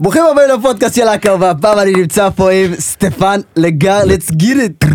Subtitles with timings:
[0.00, 4.86] ברוכים הבאים לפודקאסט של הקו, והפעם אני נמצא פה עם סטפן לגר, let's get it.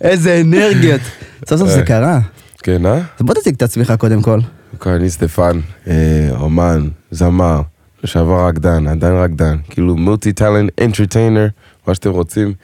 [0.00, 1.00] איזה אנרגיות.
[1.48, 2.20] סוף סוף זה קרה.
[2.62, 2.94] כן, אה?
[2.96, 4.38] אז בוא תציג את עצמך קודם כל.
[4.72, 7.60] אוקיי, אני סטפן, אה, אומן, זמר,
[8.04, 11.46] לשעבר רקדן, עדיין רקדן, כאילו מולטי טאלנט, אנטרטיינר,
[11.86, 12.54] מה שאתם רוצים.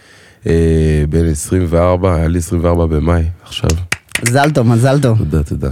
[0.46, 3.71] אה, בן 24, היה לי 24 במאי, עכשיו.
[4.23, 5.19] מזל טוב, מזל טוב.
[5.19, 5.71] תודה, תודה.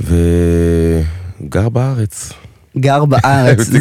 [0.00, 2.32] וגר בארץ.
[2.78, 3.58] גר בארץ.
[3.60, 3.78] זה-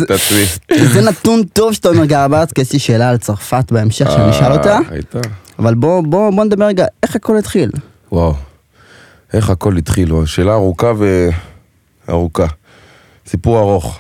[1.02, 4.52] נתון טוב שאתה אומר גר בארץ, כי יש לי שאלה על צרפת בהמשך שאני אשאל
[4.52, 4.78] אותה.
[5.16, 5.22] אה.
[5.60, 6.02] אבל בוא,
[6.46, 7.70] נדבר רגע, איך הכל התחיל?
[8.12, 8.34] וואו,
[9.34, 10.92] איך הכל התחיל, שאלה ארוכה
[12.08, 12.46] וארוכה.
[13.28, 14.00] סיפור ארוך.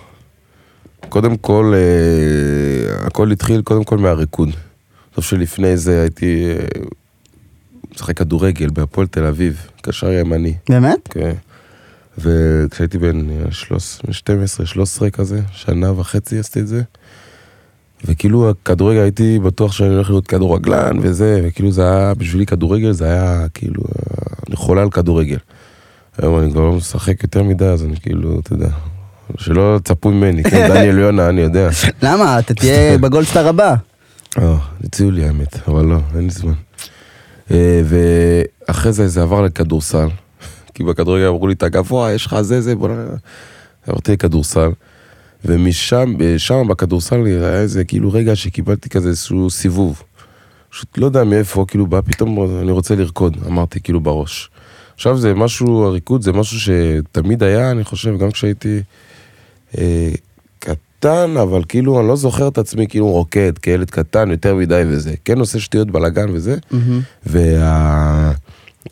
[1.09, 4.49] קודם כל, אה, הכל התחיל קודם כל מהריקוד.
[5.15, 6.81] חושב שלפני זה הייתי אה,
[7.95, 10.53] משחק כדורגל בהפועל תל אביב, קשר ימני.
[10.69, 10.99] באמת?
[11.09, 11.31] כן.
[12.17, 16.81] וכשהייתי בן אה, 13, 12, 13 כזה, שנה וחצי עשיתי את זה.
[18.05, 23.05] וכאילו הכדורגל הייתי בטוח שאני הולך להיות כדורגלן וזה, וכאילו זה היה, בשבילי כדורגל זה
[23.05, 23.83] היה כאילו,
[24.47, 25.37] אני חולה על כדורגל.
[26.17, 28.69] היום אני כבר לא משחק יותר מדי, אז אני כאילו, אתה יודע,
[29.37, 31.69] שלא תצפו ממני, כן, דניאל יונה, אני יודע.
[32.01, 32.39] למה?
[32.39, 33.75] אתה תהיה בגולדסטאר הבא.
[34.37, 36.53] אה, הציעו לי האמת, אבל לא, אין לי זמן.
[37.51, 40.07] אה, ואחרי זה זה עבר לכדורסל,
[40.81, 42.91] כי בכדורגל אמרו לי, אתה גבוה, יש לך זה, זה, בוא נ...
[43.87, 44.69] עברתי לכדורסל,
[45.45, 50.03] ומשם, שם בכדורסל היה איזה כאילו רגע שקיבלתי כזה איזשהו סיבוב.
[50.69, 54.49] פשוט לא יודע מאיפה, כאילו בא פתאום, אני רוצה לרקוד, אמרתי כאילו בראש.
[54.95, 58.81] עכשיו זה משהו, הריקוד זה משהו שתמיד היה, אני חושב, גם כשהייתי
[59.77, 60.11] אה,
[60.59, 65.13] קטן, אבל כאילו אני לא זוכר את עצמי כאילו רוקד כילד קטן יותר מדי וזה.
[65.25, 66.57] כן עושה שטויות בלאגן וזה,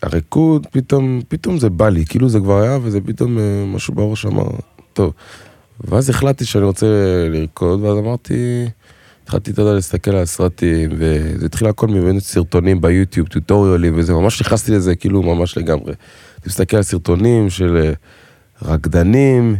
[0.03, 4.25] והריקוד פתאום, פתאום זה בא לי, כאילו זה כבר היה וזה פתאום אה, משהו בראש
[4.25, 4.49] אמר,
[4.93, 5.13] טוב.
[5.83, 6.87] ואז החלטתי שאני רוצה
[7.29, 8.65] לרקוד, ואז אמרתי,
[9.23, 14.41] התחלתי, אתה יודע, להסתכל על הסרטים, וזה התחיל הכל מבין סרטונים ביוטיוב, טוטוריאלים וזה, ממש
[14.41, 15.91] נכנסתי לזה כאילו ממש לגמרי.
[15.91, 17.91] אני מסתכל על סרטונים של אה,
[18.61, 19.55] רקדנים,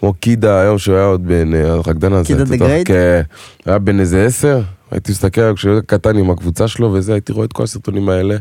[0.00, 2.26] כמו קידה היום שהוא היה עוד בן, אה, הרקדן הזה.
[2.26, 2.88] Kida the Great?
[2.88, 3.22] כן,
[3.66, 7.44] היה בן איזה עשר, הייתי מסתכל כשהוא היה קטן עם הקבוצה שלו וזה, הייתי רואה
[7.44, 8.36] את כל הסרטונים האלה.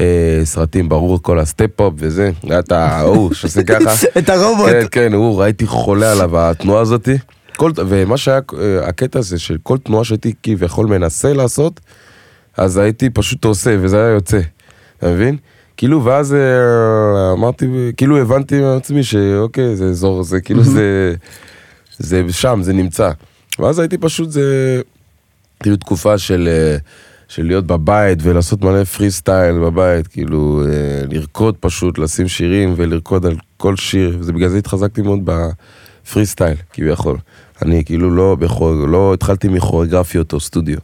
[0.00, 3.90] אה, סרטים, ברור, כל ה Step Up וזה, היה את ההוא שעושה ככה.
[4.18, 4.70] את הרובוט.
[4.70, 7.18] כן, כן, הוא, הייתי חולה עליו, התנועה הזאתי.
[7.56, 11.80] כל, ומה שהיה, אה, הקטע הזה של כל תנועה שהייתי כביכול מנסה לעשות,
[12.56, 14.40] אז הייתי פשוט עושה, וזה היה יוצא,
[14.98, 15.36] אתה מבין?
[15.76, 21.14] כאילו, ואז אה, אמרתי, כאילו הבנתי מעצמי שאוקיי, זה אזור, זה כאילו זה,
[21.98, 23.10] זה שם, זה נמצא.
[23.58, 24.80] ואז הייתי פשוט, זה,
[25.62, 26.76] כאילו תקופה של, אה,
[27.28, 33.26] של להיות בבית ולעשות מלא פרי סטייל בבית, כאילו אה, לרקוד פשוט, לשים שירים ולרקוד
[33.26, 37.16] על כל שיר, ובגלל זה התחזקתי מאוד בפרי סטייל, כביכול.
[37.62, 40.78] אני כאילו לא, בכור, לא התחלתי מכוריאוגרפיות או סטודיו.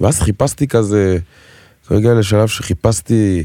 [0.00, 1.18] ואז חיפשתי כזה,
[1.90, 3.44] רגע לשלב שחיפשתי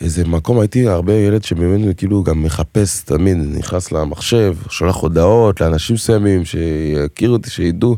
[0.00, 5.94] איזה מקום, הייתי הרבה ילד שבאמת כאילו גם מחפש תמיד, נכנס למחשב, שולח הודעות לאנשים
[5.94, 7.96] מסוימים שיכירו אותי, שידעו,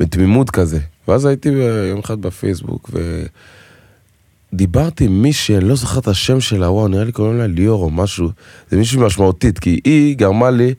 [0.00, 0.78] ובתמימות כזה.
[1.08, 1.48] ואז הייתי
[1.90, 2.90] יום אחד בפייסבוק,
[4.52, 7.82] ודיברתי עם מישהי, אני לא זוכר את השם שלה, וואו, נראה לי קוראים לה ליאור
[7.84, 8.28] או משהו,
[8.70, 10.74] זה מישהי משמעותית, כי היא גרמה לי,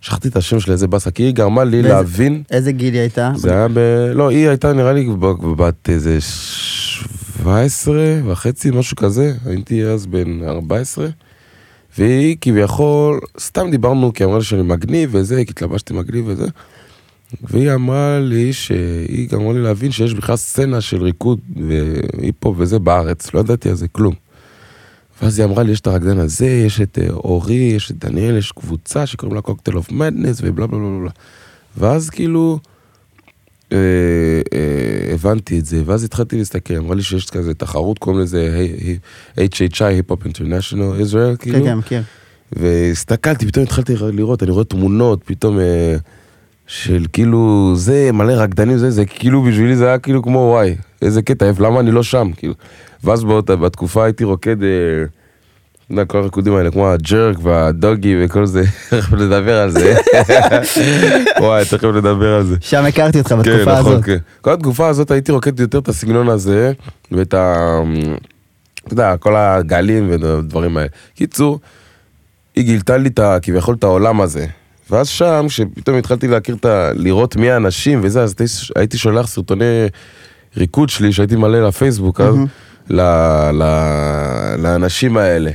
[0.00, 2.42] שכחתי את השם שלה, איזה באסה, כי היא גרמה לי באיזה- להבין.
[2.50, 3.32] איזה גיל היא הייתה?
[3.36, 3.78] זה היה ב...
[4.14, 5.08] לא, היא הייתה נראה לי
[5.56, 7.94] בת איזה 17
[8.26, 11.08] וחצי, משהו כזה, הייתי אז בן 14,
[11.98, 16.46] והיא כביכול, סתם דיברנו כי אמרה לי שאני מגניב וזה, כי התלבשתי מגניב וזה,
[17.42, 23.34] והיא אמרה לי שהיא גרמה לי להבין שיש בכלל סצנה של ריקוד והיפ-הופ וזה בארץ,
[23.34, 24.14] לא ידעתי על זה כלום.
[25.22, 28.36] ואז היא אמרה לי, יש את הרקדן הזה, יש את אה, אורי, יש את דניאל,
[28.36, 31.10] יש קבוצה שקוראים לה Cocktail of Madness ובלה בלה בלה בלה.
[31.76, 32.58] ואז כאילו,
[33.72, 33.78] אה,
[34.52, 38.66] אה, הבנתי את זה, ואז התחלתי להסתכל, אמרה לי שיש כזה תחרות, קוראים לזה
[39.36, 41.58] HHI, Hip Hop International ישראל, כאילו.
[41.58, 42.02] כן, כן, מכיר.
[42.52, 45.96] והסתכלתי, פתאום התחלתי לראות, אני רואה תמונות, פתאום אה,
[46.70, 51.22] של כאילו, זה מלא רקדנים, זה, זה כאילו בשבילי זה היה כאילו כמו וואי, איזה
[51.22, 52.54] קטע, למה אני לא שם, כאילו.
[53.04, 54.68] ואז באותה, בתקופה הייתי רוקד, אה,
[55.90, 59.96] יודע, כל הריקודים האלה, כמו הג'רק והדוגי וכל זה, תכף נדבר על זה.
[61.40, 62.56] וואי, תכף נדבר על זה.
[62.60, 64.04] שם הכרתי אותך כן, בתקופה נכון, הזאת.
[64.04, 64.18] כן.
[64.40, 66.72] כל התקופה הזאת הייתי רוקד יותר את הסגנון הזה,
[67.12, 67.78] ואת ה...
[68.86, 70.88] אתה יודע, כל הגלים ודברים האלה.
[71.14, 71.60] קיצור,
[72.56, 73.38] היא גילתה לי את ה...
[73.42, 74.46] כביכול את העולם הזה.
[74.90, 76.90] ואז שם, כשפתאום התחלתי להכיר את ה...
[76.94, 78.34] לראות מי האנשים וזה, אז
[78.76, 79.86] הייתי- שולח סרטוני
[80.56, 82.34] ריקוד שלי, שהייתי מלא לפייסבוק אז,
[82.90, 83.00] ל...
[83.52, 83.62] ל...
[84.58, 85.50] לאנשים האלה.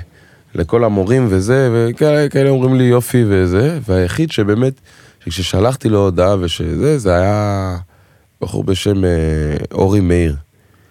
[0.56, 4.74] לכל המורים וזה, וכאלה כאלה אומרים לי יופי וזה, והיחיד שבאמת,
[5.24, 7.78] שכששלחתי לו הודעה ושזה, זה היה
[8.42, 9.10] בחור בשם אה,
[9.72, 10.36] אורי מאיר.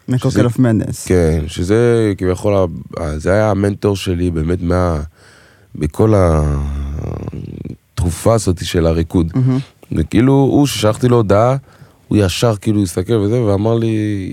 [0.08, 1.06] מקוקל אוף מדנס.
[1.06, 5.00] כן, שזה כביכול, ה- זה היה המנטור שלי באמת מה...
[5.76, 6.14] בכל
[8.04, 9.32] התרופה הזאת של הריקוד.
[9.34, 9.58] מהמם.
[9.92, 11.56] וכאילו, הוא, ששלחתי לו הודעה,
[12.08, 13.86] הוא ישר כאילו הסתכל וזה, ואמר לי,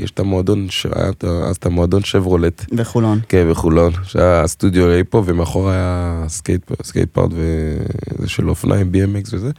[0.03, 3.19] יש את המועדון, ש- היה את ה- אז את המועדון שברולט, בחולון.
[3.29, 9.51] כן, בחולון, שהיה הסטודיו היפו, ומאחור היה skate, skate park וזה של אופניים, BMX וזה.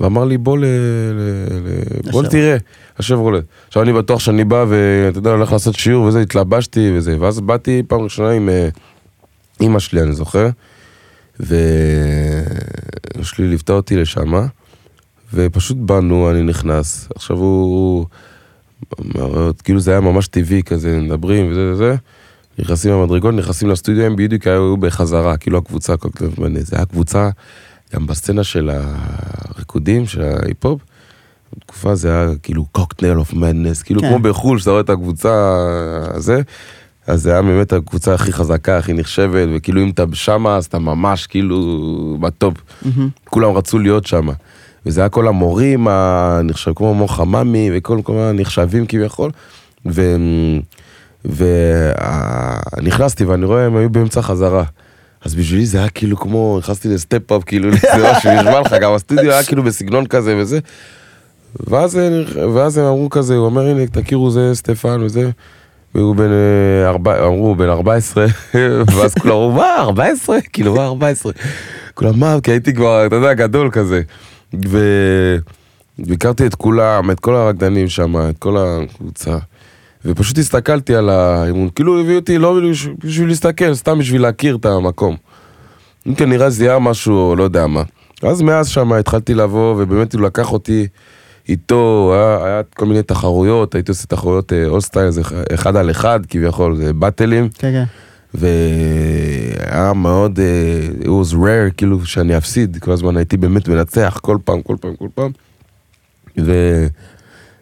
[0.00, 0.60] ואמר לי, בוא ל...
[0.60, 0.64] ל...
[2.04, 2.10] ל...
[2.10, 2.22] בוא.
[2.22, 2.56] תראה,
[2.98, 3.44] השברולט.
[3.68, 7.82] עכשיו אני בטוח שאני בא ואתה יודע, הולך לעשות שיעור וזה, התלבשתי וזה, ואז באתי
[7.88, 8.68] פעם ראשונה עם אה,
[9.60, 10.48] אימא שלי, אני זוכר,
[11.40, 14.46] ואימא שלי ליוותה אותי לשמה,
[15.34, 17.08] ופשוט באנו, אני נכנס.
[17.14, 18.06] עכשיו הוא...
[19.64, 21.94] כאילו זה היה ממש טבעי כזה, מדברים וזה וזה.
[22.58, 25.94] נכנסים למדרגות, נכנסים לסטודיו, הם בדיוק היו בחזרה, כאילו הקבוצה.
[26.60, 27.30] זה היה קבוצה,
[27.94, 30.80] גם בסצנה של הריקודים, של ההיפ-הופ,
[31.56, 34.08] בתקופה זה היה כאילו Cocktail of Madness, כאילו כן.
[34.08, 35.56] כמו בחו"ל, שאתה רואה את הקבוצה
[36.14, 36.42] הזה,
[37.10, 40.78] אז זה היה באמת הקבוצה הכי חזקה, הכי נחשבת, וכאילו אם אתה שמה, אז אתה
[40.78, 42.54] ממש כאילו ב top.
[42.82, 43.08] מהמם.
[43.24, 44.28] כולם רצו להיות שם.
[44.86, 49.30] וזה היה כל המורים הנחשב, כמו מור חממי וכל כל הנחשבים כביכול.
[52.74, 54.64] ונכנסתי ואני רואה הם היו באמצע חזרה.
[55.24, 58.74] אז בשבילי זה היה כאילו כמו, נכנסתי ל Step Up, כאילו, זה משהו נשמע לך,
[58.80, 60.58] גם הסטודיו היה כאילו בסגנון כזה וזה.
[61.66, 61.98] ואז,
[62.54, 65.30] ואז הם אמרו כזה, הוא אומר, הנה, תכירו, זה סטפן וזה.
[65.94, 68.26] והוא בן, אה, ארבע, אמרו, בן 14,
[68.96, 70.38] ואז כולם אמרו, מה, 14?
[70.52, 71.32] כאילו, מה 14?
[71.94, 74.02] כולם, מה, כי הייתי כבר, אתה יודע, גדול כזה.
[75.98, 79.36] והכרתי את כולם, את כל הרקדנים שם, את כל הקבוצה.
[80.04, 82.60] ופשוט הסתכלתי על האימון, כאילו הביאו אותי לא
[83.04, 85.16] בשביל- להסתכל, סתם בשביל להכיר את המקום.
[86.06, 87.82] אם כנראה זיהה משהו, לא יודע מה.
[88.22, 90.86] אז מאז שם התחלתי לבוא, ובאמת הוא לקח אותי
[91.50, 95.22] איתו, היה, היה כל מיני תחרויות, הייתי עושה תחרויות אול סטייל, זה
[95.54, 97.84] אחד על אחד כביכול, זה באטלים, כן, כן.
[98.34, 104.38] והיה מאוד, אה, it was rare, כאילו שאני אפסיד, כל הזמן הייתי באמת מנצח, כל
[104.44, 105.30] פעם, כל פעם, כל פעם.
[106.38, 106.52] ו...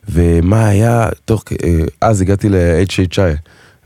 [0.09, 3.37] ומה היה, תוך, אה, אז הגעתי ל-HHI,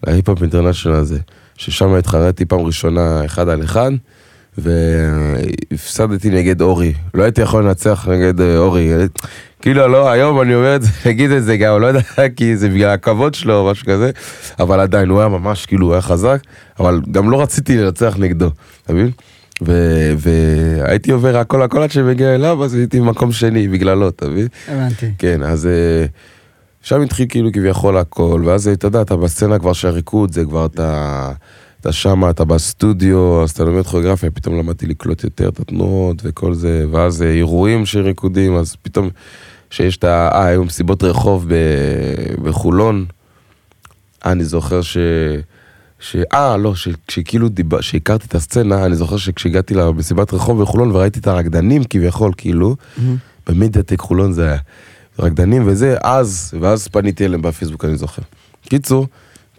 [0.07, 1.19] להיפ-הופ אינטרנשיונל הזה,
[1.57, 3.91] ששם התחרתי פעם ראשונה אחד על אחד,
[4.59, 6.95] והפסדתי נגד אורי.
[7.15, 8.91] לא הייתי יכול לנצח נגד אה, אורי.
[9.63, 12.01] כאילו, לא, היום אני אומר את זה, אגיד את זה גם, לא יודע,
[12.37, 14.11] כי זה בגלל הכבוד שלו או משהו כזה,
[14.59, 16.39] אבל עדיין, הוא היה ממש, כאילו, הוא היה חזק,
[16.81, 18.51] אבל גם לא רציתי לנצח נגדו,
[18.85, 19.11] אתה מבין?
[20.17, 24.47] והייתי עובר הכל הכל עד שמגיע אליו, אז הייתי במקום שני בגללו, אתה מבין?
[24.69, 25.07] הבנתי.
[25.19, 26.07] כן, אז אה,
[26.83, 30.67] שם התחיל כאילו כביכול הכל, ואז אתה יודע, אתה בסצנה כבר של הריקוד, זה כבר
[30.67, 31.33] אתה,
[31.81, 36.55] אתה שמה, אתה בסטודיו, אז אתה לומד כוריאוגרפיה, פתאום למדתי לקלוט יותר את התנועות וכל
[36.55, 39.11] זה, ואז אה, אירועים של ריקודים, אז פתאום,
[39.73, 40.29] שיש את ה...
[40.33, 43.05] אה, היו מסיבות רחוב ב- בחולון,
[44.25, 44.97] אני זוכר ש...
[46.01, 46.17] ש...
[46.33, 46.89] אה, לא, ש...
[47.07, 47.81] כשכאילו דיבר...
[47.81, 53.17] שהכרתי את הסצנה, אני זוכר שכשהגעתי למסיבת רחוב בחולון וראיתי את הרקדנים כביכול, כאילו, מהמם.
[53.49, 54.59] במדיאטק חולון זה היה.
[55.19, 58.23] רקדנים וזה, אז, ואז פניתי אליהם בפייסבוק, אני זוכר.
[58.69, 59.07] קיצור,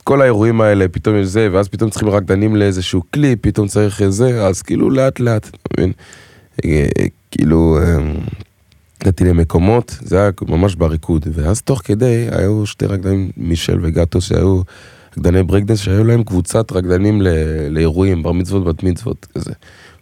[0.03, 4.45] כל האירועים האלה, פתאום יש זה, ואז פתאום צריכים רקדנים לאיזשהו קליפ, פתאום צריך זה,
[4.47, 5.91] אז כאילו לאט לאט, אתה מבין?
[6.65, 7.77] אה, אה, כאילו,
[9.03, 14.61] הגעתי למקומות, זה היה ממש בריקוד, ואז תוך כדי היו שתי רקדנים, מישל וגטו, שהיו
[15.17, 17.27] רקדני ברייקדנס, שהיו להם קבוצת רקדנים ל-
[17.69, 19.51] לאירועים, בר מצוות, בת מצוות, כזה.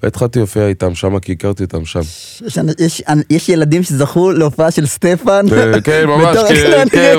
[0.04, 2.00] והתחלתי להופיע איתם שם, כי הכרתי אותם שם.
[2.00, 2.42] יש-
[2.80, 5.46] יש- יש ילדים שזכו להופעה של סטפן.
[5.50, 7.16] כן, כן, ממש, כן, כן.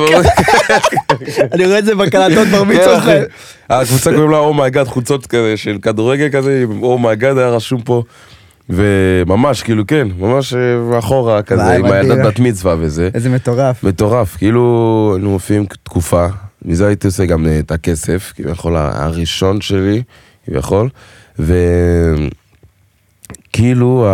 [1.52, 3.04] אני רואה את זה בקלטות בר כן, אחי.
[3.04, 3.24] שלהם.
[3.70, 7.48] הקבוצה קוראים לה Oh My God, חולצות כזה של כדורגל כזה, Oh My God היה
[7.48, 8.02] רשום פה.
[8.70, 10.58] וממש, כאילו, כן, ממש אה,
[10.90, 11.84] מאחורה כזה, עם.
[11.84, 13.08] הילדת בת מצווה וזה.
[13.14, 13.84] איזה מטורף.
[13.84, 14.62] מטורף, כאילו,
[15.16, 16.26] היינו מופיעים תקופה,
[16.64, 20.02] מזה הייתי עושה גם אה, את הכסף, כביכול הראשון שלי,
[20.46, 20.88] כביכול,
[23.52, 24.06] וכאילו,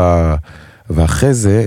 [0.90, 1.67] ואחרי זה,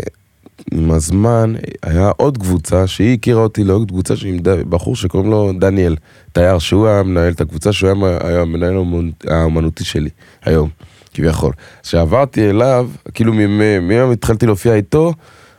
[0.71, 4.37] עם הזמן, היה עוד קבוצה שהיא הכירה אותי לעוד קבוצה עם
[4.69, 5.95] בחור שקוראים לו דניאל
[6.31, 10.09] תייר, שהוא היה מנהל את הקבוצה, שהוא היה, היה המנהל האומנ- האומנותי שלי
[10.45, 10.69] היום,
[11.13, 11.53] כביכול.
[11.83, 13.33] כשעברתי אליו, כאילו
[13.81, 15.13] מיום התחלתי להופיע איתו,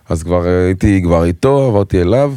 [0.08, 2.34] אז כבר הייתי כבר איתו, עברתי אליו,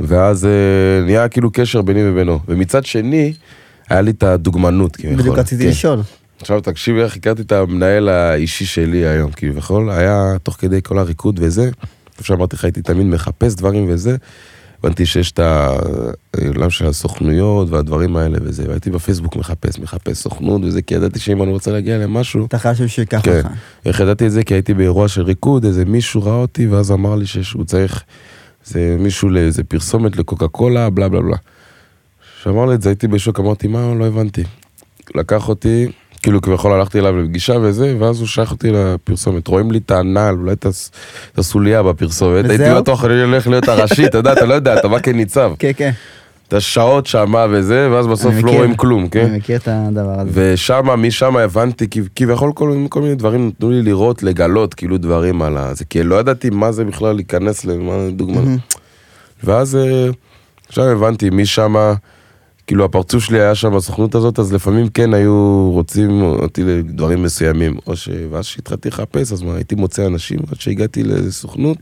[0.00, 2.38] ואז אה, נהיה כאילו קשר ביני ובינו.
[2.48, 3.32] ומצד שני,
[3.88, 5.16] היה לי את הדוגמנות, כביכול.
[5.16, 5.70] בדיוק רציתי כן.
[5.70, 6.00] לשאול.
[6.40, 11.40] עכשיו תקשיבי איך הכרתי את המנהל האישי שלי היום, כביכול, היה תוך כדי כל הריקוד
[11.42, 11.70] וזה,
[12.16, 14.16] כמו שאמרתי לך, הייתי תמיד מחפש דברים וזה,
[14.80, 20.82] הבנתי שיש את העולם של הסוכנויות והדברים האלה וזה, והייתי בפייסבוק מחפש, מחפש סוכנות וזה,
[20.82, 23.38] כי ידעתי שאם אני רוצה להגיע למשהו, אתה חשב שייקח כן.
[23.38, 23.46] לך.
[23.86, 24.44] איך ידעתי את זה?
[24.44, 28.02] כי הייתי באירוע של ריקוד, איזה מישהו ראה אותי, ואז אמר לי שהוא צריך,
[28.64, 31.36] זה מישהו לאיזה פרסומת לקוקה קולה, בלה בלה בלה.
[32.40, 34.44] כשאמר לי את זה, הייתי בשוק, אמרתי, מה, לא הבנתי.
[35.14, 35.86] לקח אותי,
[36.18, 39.48] כאילו כביכול הלכתי אליו לפגישה וזה, ואז הוא שלח אותי לפרסומת.
[39.48, 40.90] רואים לי את הנעל, אולי את הס-
[41.32, 42.50] את הסוליה בפרסומת.
[42.50, 45.52] הייתי בטוח אני הולך להיות הראשי, אתה יודע, אתה לא יודע, אתה בא כניצב.
[45.58, 45.90] כן, כן.
[46.48, 48.50] אתה שעות שמה וזה, ואז בסוף לא.
[48.50, 49.24] רואים כלום, כן?
[49.24, 50.30] אני מכיר את הדבר הזה.
[50.34, 55.56] ושמה, משם הבנתי, כביכול כל, כל מיני דברים נתנו לי לראות, לגלות, כאילו דברים על
[55.56, 55.74] ה...
[55.74, 58.40] זה, כי לא ידעתי מה זה בכלל להיכנס למה, דוגמה.
[58.40, 58.56] מהמם.
[59.44, 60.08] ואז אה,
[60.68, 61.74] עכשיו הבנתי, משם,
[62.68, 67.76] כאילו הפרצוף שלי היה שם בסוכנות הזאת, אז לפעמים כן היו רוצים אותי לדברים מסוימים.
[67.86, 68.08] או ש...
[68.30, 71.78] ואז כשהתחלתי לחפש, אז מה, הייתי מוצא אנשים, עד שהגעתי לסוכנות.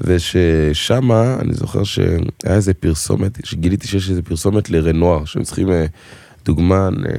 [0.00, 5.86] ושם, אני זוכר שהיה איזה פרסומת, שגיליתי שיש איזה פרסומת לרנואר, שהם צריכים אה,
[6.44, 6.94] דוגמן.
[7.08, 7.12] אה,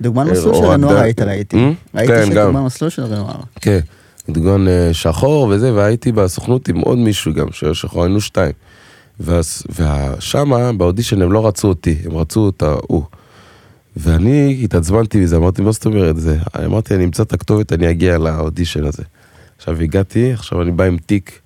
[0.00, 1.56] דוגמן אה, מסלול של רנואר היית ראיתי.
[1.56, 1.70] אה?
[1.94, 2.26] ראיתי כן.
[2.26, 3.40] שדוגמן מסלול של רנואר.
[3.60, 3.80] כן,
[4.28, 8.52] דוגמן אה, שחור וזה, והייתי בסוכנות עם עוד מישהו גם, שהיה שחור, היינו שתיים.
[9.20, 13.02] ושמה, באודישן הם לא רצו אותי, הם רצו את ההוא.
[13.96, 16.38] ואני התעצבנתי מזה, אמרתי, מה זאת אומרת זה?
[16.64, 19.02] אמרתי, אני אמצא את הכתובת, אני אגיע לאודישן הזה.
[19.56, 21.40] עכשיו הגעתי, עכשיו אני בא עם תיק,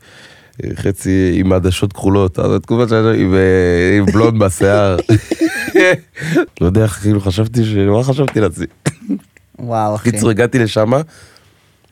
[0.74, 4.96] חצי עם עדשות כחולות, אז התקופה שהיה עם, אה, עם בלונד בשיער.
[6.60, 7.74] לא יודע איך, כאילו חשבתי ש...
[7.74, 8.66] מה חשבתי לעצמי?
[9.58, 10.10] וואו, אחי.
[10.10, 10.92] קיצור, הגעתי לשם,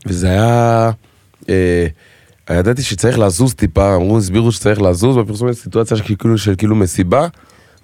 [0.06, 0.90] וזה היה...
[1.48, 1.86] אה,
[2.54, 7.26] ידעתי שצריך לזוז טיפה, אמרו, הסבירו שצריך לזוז בפרסומת סיטואציה של כאילו, של כאילו מסיבה,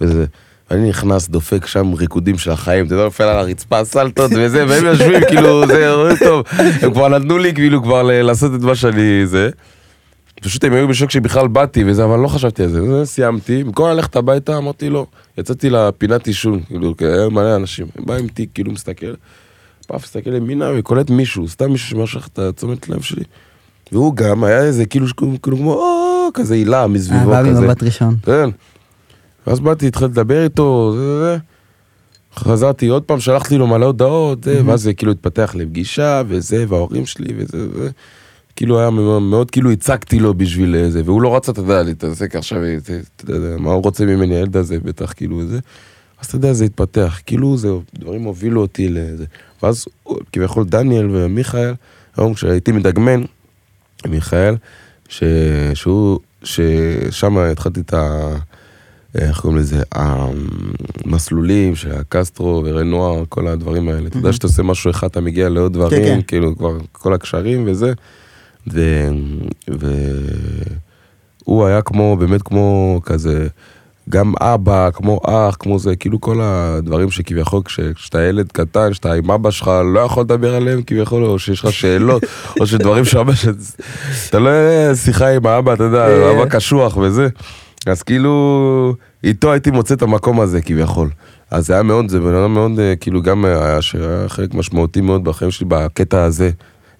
[0.01, 0.27] וזה...
[0.71, 4.87] ואני נכנס, דופק שם ריקודים של החיים, אתה יודע, נופל על הרצפה, סלטות וזה, והם
[4.91, 6.45] יושבים, כאילו, זה, טוב,
[6.83, 9.51] הם כבר נתנו לי, כאילו, כבר לעשות את מה שאני, זה.
[10.41, 13.89] פשוט הם היו בשוק שבכלל באתי וזה, אבל לא חשבתי על זה, זה סיימתי, במקום
[13.89, 15.07] ללכת הביתה, אמרתי לא,
[15.39, 19.15] יצאתי לפינת עישון, כאילו, כי היה מלא אנשים, בא עם תיק, כאילו, מסתכל,
[19.87, 23.25] פאף, מסתכל ימינה וקולט מישהו, סתם מישהו שמשך את התשומת לב שלי.
[23.93, 27.61] והוא גם, היה איזה כאילו, כאילו, כמו, "או", כזה הילה מסביבו אהבה כזה.
[27.61, 28.17] ממבט ראשון.
[28.23, 28.51] כן.
[29.47, 31.37] ואז באתי, התחלתי לדבר איתו, זה, זה.
[32.35, 37.07] חזרתי עוד פעם, שלחתי לו מלא הודעות, זה, ואז זה כאילו התפתח לפגישה, וזה, וההורים
[37.07, 37.91] שלי, וזה, וזה.
[38.57, 38.91] כאילו היה
[39.21, 42.59] מאוד, כאילו הצגתי לו בשביל זה, והוא לא רצה, אתה יודע, להתעסק עכשיו,
[43.17, 45.59] אתה יודע, מה הוא רוצה ממני, הילד הזה, בטח, כאילו, זה.
[46.21, 49.25] אז אתה יודע, זה התפתח, כאילו, זה, דברים הובילו אותי לזה.
[49.63, 49.85] ואז
[50.33, 51.75] כביכול דניאל ומיכאל,
[52.17, 53.23] היום כשהייתי מדגמן,
[54.07, 54.55] מיכאל,
[55.09, 55.23] ש...
[55.75, 58.35] שהוא, ששם התחלתי את ה...
[59.15, 59.83] איך קוראים לזה?
[59.93, 64.07] המסלולים של הקסטרו ורנואר, כל הדברים האלה.
[64.07, 65.79] אתה יודע שאתה עושה משהו אחד, אתה מגיע לעוד כן.
[65.79, 67.93] דברים, כאילו כבר כל הקשרים וזה.
[71.47, 73.49] והוא היה כמו, באמת כמו כזה,
[74.11, 79.13] גם אבא, כמו אח, כמו זה, כאילו כל הדברים שכביכול כש- כשאתה ילד קטן, שאתה
[79.13, 82.23] עם אבא שלך לא יכול לדבר עליהם כביכול, או שיש לך שאלות,
[82.61, 83.47] או שדברים שאבא, ש...
[84.29, 84.51] אתה לא
[84.95, 86.31] שיחה עם האבא, אתה יודע, אה.
[86.31, 87.29] אבא קשוח וזה.
[87.87, 88.95] אז כאילו,
[89.25, 91.09] איתו הייתי מוצא את המקום הזה כביכול.
[91.51, 95.01] אז זה היה מאוד, זה בן אדם מאוד, אה, כאילו גם היה, שהיה חלק משמעותי
[95.01, 96.51] מאוד בחיים שלי בקטע הזה.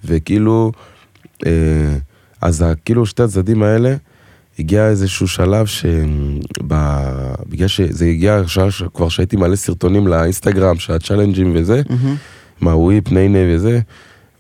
[0.05, 0.73] וכאילו,
[1.47, 1.51] אה,
[2.43, 3.95] אז כאילו שתי הצדדים האלה,
[4.59, 5.99] הגיע איזשהו שלב שבגלל
[7.69, 12.15] שזה הגיע עכשיו כבר שהייתי מעלה סרטונים לאינסטגרם, של הצ'אלנג'ים וזה, מהמם.
[12.61, 13.81] מהוויפ, ניינה וזה,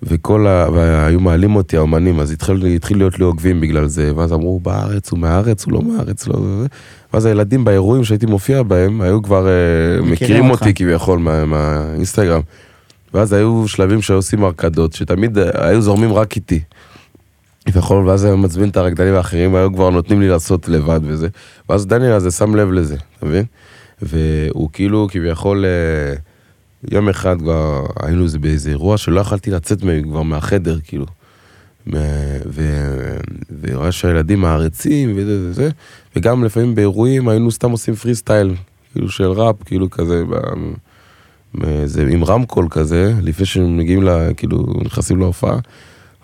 [0.03, 0.67] וכל ה...
[0.75, 4.61] והיו מעלים אותי האומנים, אז התחיל, התחיל להיות לי עוקבים בגלל זה, ואז אמרו, הוא
[4.61, 6.35] בארץ, הוא מהארץ, הוא לא מהארץ, לא...
[6.43, 6.67] זה, זה.
[7.13, 9.53] ואז הילדים באירועים שהייתי מופיע בהם, היו כבר אה,
[10.03, 10.51] מכירים.
[10.51, 12.41] אותי כביכול מה- מהאינסטגרם.
[13.15, 16.61] ואז היו שלבים שהיו עושים הרקדות, שתמיד אה, היו זורמים רק איתי.
[17.67, 21.29] כביכול, ואז היו מצביעים את הרקדנים האחרים, היו כבר נותנים לי לעשות לבד וזה.
[21.69, 23.45] ואז דניאל הזה שם לב לזה, אתה מבין?
[24.03, 26.15] והוא כאילו כביכול, אה,
[26.91, 31.07] יום אחד כבר היינו איזה- באיזה אירוע שלא יכלתי לצאת מהם כבר מהחדר, כאילו.
[31.87, 31.93] מ-
[32.47, 33.17] ו-
[33.63, 35.71] ורואה שהילדים מעריצים וזה וזה,
[36.17, 38.55] וגם לפעמים באירועים היינו סתם עושים פרי סטייל,
[38.93, 40.23] כאילו של ראפ, כאילו כזה,
[41.85, 44.03] זה, עם רמקול כזה, לפני שהם מגיעים,
[44.37, 45.59] כאילו, נכנסים להופעה.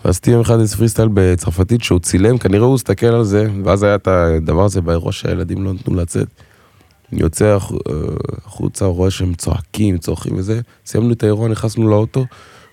[0.04, 3.82] ועשיתי יום אחד איזה פרי סטייל בצרפתית שהוא צילם, כנראה הוא הסתכל על זה, ואז
[3.82, 6.28] היה את הדבר הזה באירוע שהילדים לא נתנו לצאת.
[7.12, 7.56] אני יוצא אה,
[8.44, 12.26] החוצה, רואה שהם צועקים, צורכים וזה, סיימנו את האירוע, נכנסנו לאוטו,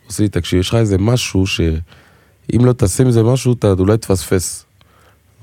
[0.07, 4.65] עושה לי, תקשיב, יש לך איזה משהו שאם לא תעשה מזה משהו, אתה אולי תפספס.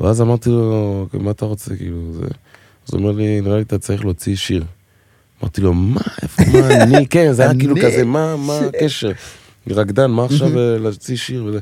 [0.00, 2.24] ואז אמרתי לו, מה אתה רוצה, כאילו, זה...
[2.88, 4.64] אז הוא אומר לי, נראה לי אתה צריך להוציא שיר.
[5.42, 7.76] אמרתי לו, מה, איפה, מה, אני, כן, זה היה כאילו?
[7.76, 9.12] כזה, מה, מה הקשר?
[9.72, 11.58] רקדן, מה עכשיו אה, להוציא שיר וזה?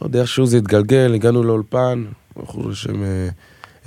[0.00, 2.04] לא יודע, איכשהו זה התגלגל, הגענו לאולפן,
[2.36, 3.28] בחור בשם אה,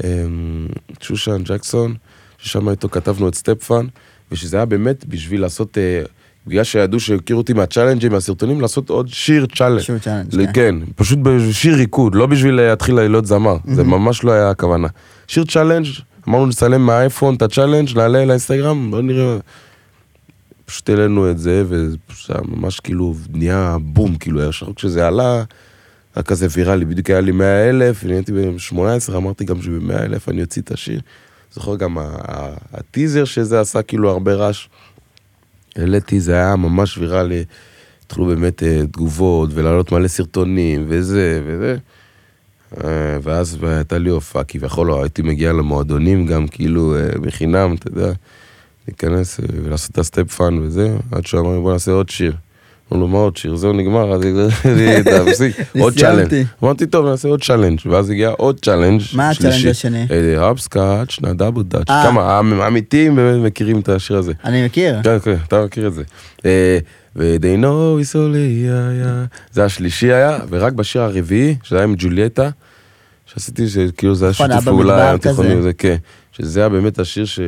[0.04, 0.68] אמ,
[1.02, 1.94] שושן ג'קסון,
[2.38, 3.86] ששם איתו כתבנו את סטפפן,
[4.32, 6.04] ושזה היה באמת בשביל לעשות, אה,
[6.48, 9.82] בגלל שידעו שהכירו אותי מהצ'אלנג'ים, מהסרטונים, לעשות עוד שיר challenge.
[9.82, 10.52] שיר challenge, כן.
[10.54, 14.88] כן, פשוט בשיר ריקוד, לא בשביל להתחיל להיות זמר, זה ממש לא היה הכוונה.
[15.28, 15.88] שיר challenge,
[16.28, 19.38] אמרנו נצלם מהאייפון את ה challenge, נעלה לאינסטגרם, בוא נראה.
[20.66, 21.98] פשוט העלינו את זה, וזה
[22.30, 25.44] היה ממש כאילו נהיה בום, כאילו, ישר כשזה עלה,
[26.16, 30.30] היה כזה ויראלי, בדיוק היה לי 100 אלף, אני הייתי ב-18, אמרתי גם שב-100 אלף
[30.30, 31.02] אני אוציא את השיר.
[31.54, 31.98] זוכר גם
[32.74, 34.68] הטיזר שזה עשה כאילו הרבה רעש.
[35.76, 37.44] העליתי, זה היה ממש ויראלי.
[38.06, 41.78] התחילו באמת אה, תגובות ולהעלות מלא סרטונים וזה וזה.
[42.84, 48.14] אה, ואז הייתה לי הופעה, כביכול הייתי מגיע למועדונים גם כאילו אה, בחינם, אתה יודע,
[48.88, 52.34] להיכנס ולעשות את הסטפ פאן וזה, עד לי בוא נעשה עוד שיר.
[52.92, 53.56] אמרנו לו מה עוד שיר?
[53.56, 54.22] זהו נגמר, אז
[55.26, 56.46] תפסיק, עוד צ'אלנג'.
[56.64, 60.06] אמרתי טוב נעשה עוד צ'אלנג', ואז הגיע עוד צ'אלנג' מה הצ'אלנג' השני?
[60.38, 61.88] הפסקאץ', נדבו דאץ'.
[61.88, 64.34] כמה האמיתיים באמת מכירים את השיר הזה.
[64.44, 65.02] אני מכיר.
[65.04, 66.04] כן, כן, אתה מכיר את זה.
[66.46, 66.78] אה,
[67.16, 69.38] ו-they know only yeah, yeah.
[69.52, 72.50] זה השלישי היה, ורק בשיר הרביעי, שזה היה עם ג'וליאטה,
[73.26, 75.18] שעשיתי שכאילו זה היה נכון, שיתוף היה פעולה.
[75.18, 75.96] תיכונים וזה, כן.
[76.38, 77.40] שזה היה באמת השיר ש...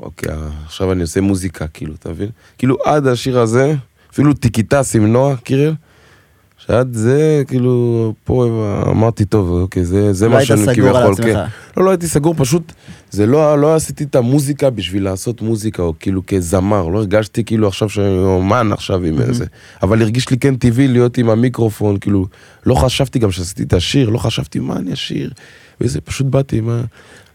[0.00, 2.28] אוקיי, עכשיו אני עושה מוזיקה, כאילו, אתה מבין?
[2.58, 3.74] כאילו עד השיר הזה,
[4.12, 5.74] אפילו טיקטס עם נועה, קירל,
[6.66, 8.46] שעד זה, כאילו, פה
[8.90, 11.24] אמרתי, טוב, אוקיי, זה, זה לא מה היית שאני סגור על כביכול, עצמך.
[11.24, 11.44] כן.
[11.76, 12.72] לא, לא הייתי סגור, פשוט,
[13.10, 17.68] זה לא, לא עשיתי את המוזיקה בשביל לעשות מוזיקה, או כאילו כזמר, לא הרגשתי כאילו
[17.68, 19.44] עכשיו שאני אומן עכשיו עם זה,
[19.82, 22.26] אבל הרגיש לי כן טבעי להיות עם המיקרופון, כאילו,
[22.66, 25.30] לא חשבתי גם שעשיתי את השיר, לא חשבתי מה אני אשיר,
[25.80, 26.80] וזה, פשוט באתי, מה,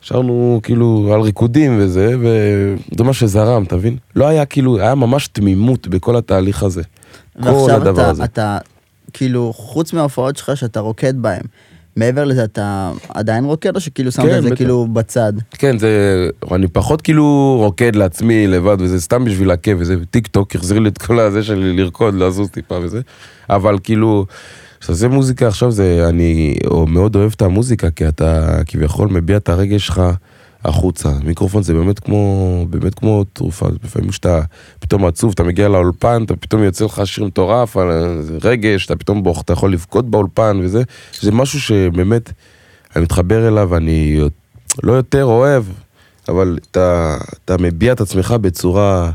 [0.01, 3.97] שרנו כאילו על ריקודים וזה, וזה מה שזרם, אתה מבין?
[4.15, 6.81] לא היה כאילו, היה ממש תמימות בכל התהליך הזה.
[7.43, 8.23] כל ועכשיו הדבר אתה, הזה.
[8.23, 8.57] אתה,
[9.13, 11.41] כאילו, חוץ מההופעות שלך שאתה רוקד בהן,
[11.95, 14.57] מעבר לזה אתה עדיין רוקד או שכאילו שמת כן, את זה בטח.
[14.57, 15.33] כאילו בצד?
[15.51, 16.29] כן, זה...
[16.51, 20.89] אני פחות כאילו רוקד לעצמי לבד, וזה סתם בשביל הכיף, וזה טיק טוק החזיר לי
[20.89, 23.01] את כל הזה של לרקוד, לזוז טיפה וזה.
[23.49, 24.25] אבל כאילו,
[24.79, 26.05] כשאתה מוזיקה עכשיו זה...
[26.09, 26.57] אני
[26.87, 30.01] מאוד אוהב את המוזיקה, כי אתה כביכול מביע את הרגש שלך
[30.65, 31.09] החוצה.
[31.23, 34.41] מיקרופון זה באמת כמו, באמת כמו תרופה, לפעמים כשאתה
[34.79, 39.23] פתאום עצוב, אתה מגיע לאולפן, אתה פתאום יוצא לך שיר מטורף, איזה רגש, אתה פתאום
[39.23, 40.83] בוח, אתה יכול לבכות באולפן וזה,
[41.21, 42.31] זה משהו שבאמת,
[42.95, 44.19] אני מתחבר אליו, אני
[44.83, 45.63] לא יותר אוהב,
[46.29, 49.11] אבל אתה, אתה מביע את עצמך בצורה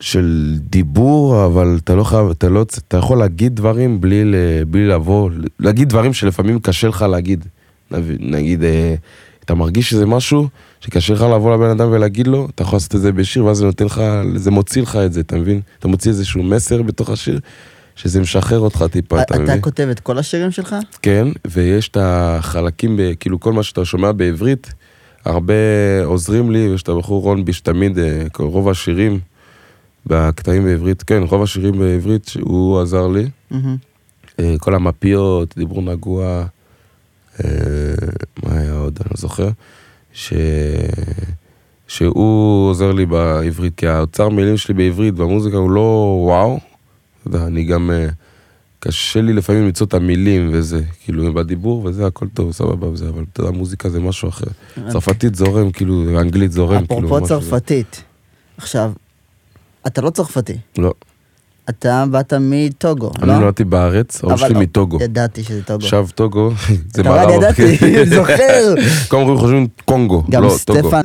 [0.00, 4.22] של דיבור, אבל אתה לא חייב, אתה לא, אתה יכול להגיד דברים בלי,
[4.68, 5.30] בלי לבוא,
[5.60, 7.44] להגיד דברים שלפעמים קשה לך להגיד.
[8.20, 8.94] נגיד, אה,
[9.44, 10.48] אתה מרגיש שזה משהו
[10.80, 13.64] שקשה לך לבוא לבן אדם ולהגיד לו, אתה יכול לעשות את זה בשיר, ואז זה
[13.64, 14.02] נותן לך,
[14.34, 15.60] זה מוציא לך את זה, אתה מבין?
[15.78, 17.40] אתה מוציא איזשהו מסר בתוך השיר,
[17.96, 19.54] שזה משחרר אותך טיפה, אתה מבין?
[19.54, 20.76] אתה כותב את כל השירים שלך?
[21.02, 24.74] כן, ויש את החלקים, כאילו כל מה שאתה שומע בעברית,
[25.24, 25.54] הרבה
[26.04, 29.20] עוזרים לי, ויש את הבחור רון ביש תמיד, אה, רוב השירים
[30.06, 33.28] בקטעים בעברית, כן, רוב השירים בעברית, הוא עזר לי.
[33.50, 33.76] מהמם.
[34.38, 36.44] אה, כל המפיות, דיבור נגוע,
[37.44, 37.50] אה,
[38.42, 39.48] מה היה עוד, אני לא זוכר,
[40.12, 40.32] ש...
[41.88, 47.46] שהוא עוזר לי בעברית, כי האוצר מילים שלי בעברית במוזיקה הוא לא וואו, אתה יודע,
[47.46, 48.08] אני גם, אה,
[48.80, 53.24] קשה לי לפעמים למצוא את המילים וזה, כאילו בדיבור וזה הכל טוב, סבבה וזה, אבל
[53.32, 54.46] אתה יודע, מוזיקה זה משהו אחר.
[54.88, 58.02] צרפתית זורם, כאילו, אנגלית זורם, כאילו, אפרופו צרפתית,
[58.56, 58.92] עכשיו,
[59.86, 60.92] אתה לא צרפתי, לא,
[61.68, 63.38] אתה באת מטוגו, אני לא?
[63.38, 64.98] נולדתי בארץ, ההורים אבל- שלי מטוגו.
[65.02, 65.84] ידעתי שזה טוגו.
[65.84, 66.50] עכשיו טוגו,
[66.94, 67.28] זה רואה, מערב.
[67.28, 67.86] אני ידעתי, כן.
[67.94, 68.74] אני זוכר.
[69.08, 70.78] כל הזמן חושבים קונגו, גם לא, טוגו.
[70.88, 71.00] סטפן,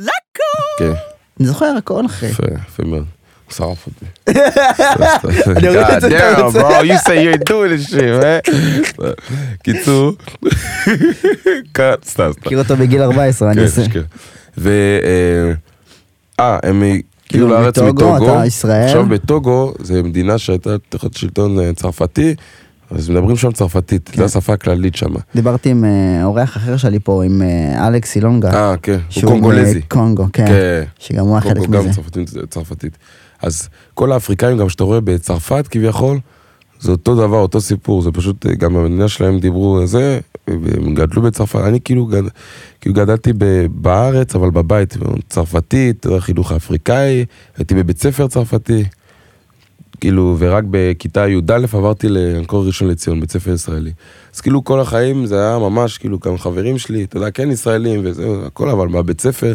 [0.78, 0.92] כן,
[1.40, 2.26] אני זוכר הכל אחי.
[2.26, 3.04] יפה, יפה מאוד.
[3.46, 4.04] הוא שרף אותי.
[5.56, 6.60] אני אוריד את זה, אתה damn, רוצה?
[6.80, 9.02] bro, you say you're doing this shit, man.
[9.62, 10.12] קיצור,
[11.72, 12.40] קאט, סתם, סתם.
[12.46, 13.82] מכיר אותו בגיל 14, אני כן, אעשה.
[13.82, 14.02] אשכרה.
[14.58, 14.70] ו...
[15.04, 15.52] אה,
[16.40, 16.82] אה, הם
[17.32, 18.16] כאילו, לארץ מטוגו.
[18.16, 18.84] אתה ישראל?
[18.84, 22.34] עכשיו בטוגו, זה מדינה שהייתה תחת שלטון אה, צרפתי,
[22.90, 24.18] אז מדברים שם צרפתית, כן.
[24.18, 25.14] זו השפה הכללית שם.
[25.34, 28.54] דיברתי עם אה, אורח אחר שלי פה, עם אה, אלכס אילונגה.
[28.54, 29.78] אה, כן, הוא שהוא קונגולזי.
[29.78, 30.46] אה, קונגו, כן.
[30.46, 30.82] כן.
[30.98, 31.94] שגם הוא היה חלק קונגו גם מזה.
[31.94, 32.98] צרפתית, צרפתית.
[33.42, 36.18] אז כל האפריקאים, גם שאתה רואה בצרפת כביכול,
[36.82, 41.22] זה אותו דבר, אותו סיפור, זה פשוט, אה, גם במדינה שלהם דיברו זה, הם גדלו
[41.22, 42.22] בצרפת, אני כאילו, גד,
[42.80, 43.32] כאילו גדלתי
[43.70, 44.96] בארץ, אבל בבית,
[45.28, 47.24] צרפתית, חינוך אפריקאי,
[47.56, 48.84] הייתי בבית ספר צרפתי,
[50.00, 53.92] כאילו, ורק בכיתה י"א עברתי לאנקור ראשון לציון, בית ספר ישראלי.
[54.34, 58.00] אז כאילו כל החיים זה היה ממש, כאילו, גם חברים שלי, אתה יודע, כן ישראלים
[58.04, 59.54] וזהו, הכל, אבל מהבית ספר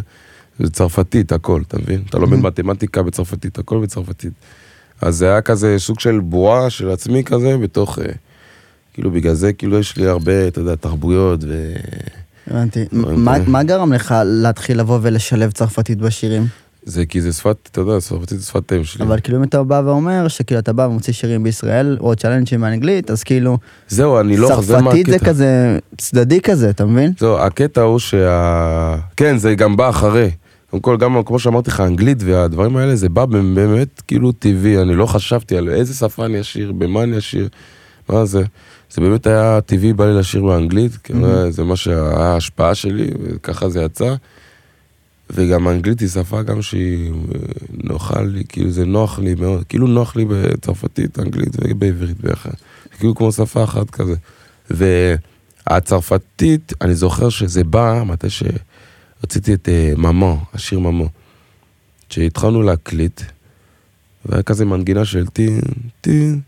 [0.59, 2.01] זה צרפתית, הכל, אתה מבין?
[2.09, 4.33] אתה לומד מתמטיקה בצרפתית, הכל בצרפתית.
[5.01, 8.05] אז זה היה כזה סוג של בועה של עצמי כזה, בתוך, אה,
[8.93, 11.39] כאילו בגלל זה, כאילו יש לי הרבה, אתה יודע, תרבויות,
[12.47, 12.85] הבנתי.
[12.93, 16.47] דברים מה- גרם לך להתחיל לבוא ולשלב צרפתית בשירים?
[16.83, 19.05] זה כי זה שפת, אתה יודע, צרפתית זה שפת אם שלי.
[19.05, 23.11] אבל כאילו אם אתה בא ואומר שכאילו אתה בא ומוציא שירים בישראל, או צ'אלנג'ים באנגלית,
[23.11, 23.57] אז כאילו,
[23.89, 25.19] זהו, אני לא, צרפתית זה.
[25.19, 27.13] כזה צדדי כזה, אתה מבין?
[27.19, 28.95] זהו, הקטע הוא שה...
[29.17, 30.31] כן, זה גם בא אחרי.
[30.69, 34.95] קודם כל, גם כמו שאמרתי לך, אנגלית והדברים האלה, זה בא באמת כאילו טבעי, אני
[34.95, 37.49] לא חשבתי על איזה שפה אני אשיר, במה אני אשיר,
[38.09, 38.43] מה זה.
[38.91, 41.51] זה באמת היה טבעי, בא לי לשיר באנגלית, מהמם.
[41.51, 44.15] זה מה שהיה ההשפעה שלי, וככה זה יצא.
[45.29, 47.39] וגם האנגלית היא שפה גם שהיא אה,
[47.83, 52.51] נוחה לי, כאילו זה נוח לי מאוד, כאילו נוח לי בצרפתית, אנגלית ובעברית ביחד.
[52.97, 54.15] כאילו כמו שפה אחת כזה.
[55.69, 58.29] והצרפתית, אני זוכר שזה בא מתי
[59.21, 61.07] שרציתי את אה, ממו, השיר ממו.
[62.09, 63.21] שהתחלנו להקליט,
[64.25, 65.59] והיה כזה מנגינה של טין,
[66.01, 66.39] טין,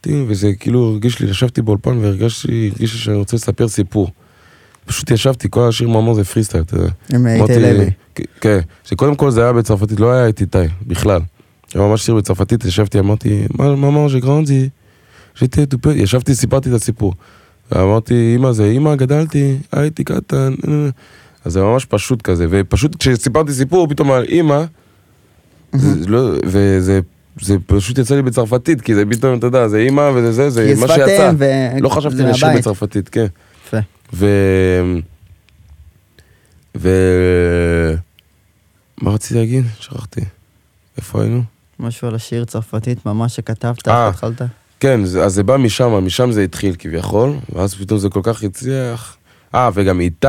[0.00, 4.10] טין, וזה כאילו הרגיש לי, ישבתי באולפן והרגשתי, הרגיש לי שאני רוצה לספר סיפור.
[4.86, 6.90] פשוט ישבתי, כל השיר ממו זה פרי סטייל, אתה יודע.
[7.14, 7.90] עם איתי אמרתי- לוי.
[8.40, 11.20] כן, שקודם כל זה היה בצרפתית, לא היה את איתי, בכלל.
[11.74, 14.68] היה ממש שיר בצרפתית, ישבתי, אמרתי, מה, שגרנדי,
[15.34, 17.14] שתי טופט, ישבתי, סיפרתי את הסיפור.
[17.72, 20.88] ואמרתי, אמא זה, אמא, גדלתי, הייתי קטן, אה, אה."
[21.46, 24.64] אז זה ממש פשוט כזה, ופשוט כשסיפרתי סיפור, פתאום אמר, אמא,
[25.72, 27.00] זה לא- וזה
[27.40, 30.80] זה פשוט יצא לי בצרפתית, כי זה פתאום, אתה יודע, זה אמא וזה זה, זה
[30.80, 31.32] מה שיצא.
[31.38, 32.48] ו- לא חשבתי לשיר.
[32.56, 33.26] בצרפתית, כן.
[33.66, 33.76] יפה.
[34.14, 34.26] ו...
[36.76, 36.88] ו...
[39.02, 39.64] מה רציתי להגיד?
[39.80, 40.20] שכחתי.
[40.98, 41.42] איפה היינו?
[41.80, 44.06] משהו על השיר צרפתית ממש שכתבת, אה.
[44.08, 44.42] איך התחלת?
[44.80, 49.16] כן, אז זה בא משם, משם זה התחיל כביכול, ואז פתאום זה כל כך הצליח.
[49.54, 50.28] אה, וגם איתי,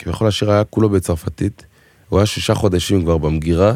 [0.00, 1.66] כביכול השיר היה כולו בצרפתית,
[2.08, 3.74] הוא היה שישה חודשים כבר במגירה,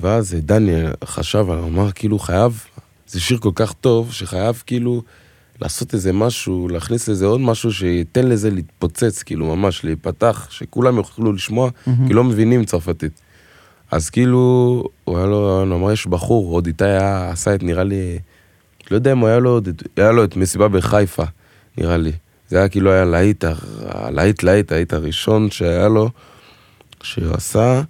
[0.00, 2.64] ואז דניאל חשב, אמר כאילו חייב,
[3.06, 5.02] זה שיר כל כך טוב, שחייב כאילו
[5.60, 11.32] לעשות איזה משהו, להכניס לזה עוד משהו שייתן לזה להתפוצץ, כאילו ממש, להיפתח, שכולם יוכלו
[11.32, 11.70] לשמוע,
[12.08, 13.20] כי לא מבינים צרפתית.
[13.90, 17.84] אז כאילו, הוא היה לו, הוא אמר, יש בחור, עוד איתי היה, עשה את, נראה
[17.84, 18.18] לי,
[18.90, 19.60] לא יודע אם היה לו,
[19.96, 21.24] היה לו את מסיבה בחיפה,
[21.78, 22.12] נראה לי.
[22.52, 23.44] זה היה כאילו היה להיט,
[23.88, 26.08] הלהיט להיט, ההיט הראשון שהיה לו,
[27.02, 27.82] שהוא עשה,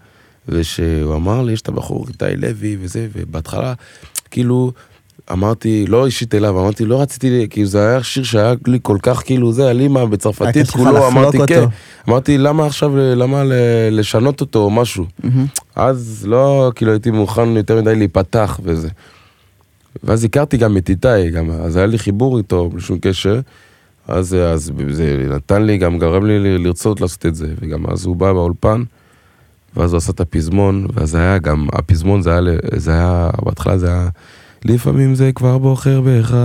[0.49, 3.75] ושהוא אמר לי, יש את הבחור איתי לוי וזה, ובהתחלה,
[4.31, 4.73] כאילו,
[5.33, 9.23] אמרתי, לא אישית אליו, אמרתי, לא רציתי, כאילו זה היה שיר שהיה לי כל כך,
[9.25, 11.55] כאילו זה, על אימא בצרפתית, כולו, אמרתי, אותו.
[11.55, 11.65] כן.
[12.09, 13.43] אמרתי, למה עכשיו, למה
[13.91, 15.07] לשנות אותו או משהו?
[15.25, 15.47] מהמם.
[15.77, 18.89] אז לא, כאילו הייתי מוכן יותר מדי להיפתח וזה.
[20.05, 23.41] ואז הכרתי גם את איתי, גם, אז היה לי חיבור איתו בלי שום קשר.
[24.09, 28.17] אז, אז זה נתן לי, גם גרם לי לרצות לעשות את זה, וגם אז הוא
[28.17, 28.83] בא באולפן,
[29.77, 32.41] ואז הוא עשה את הפזמון, ואז היה גם, הפזמון זה היה,
[32.77, 34.09] זה היה, בהתחלה זה היה,
[34.65, 36.37] לפעמים זה כבר בוחר בך,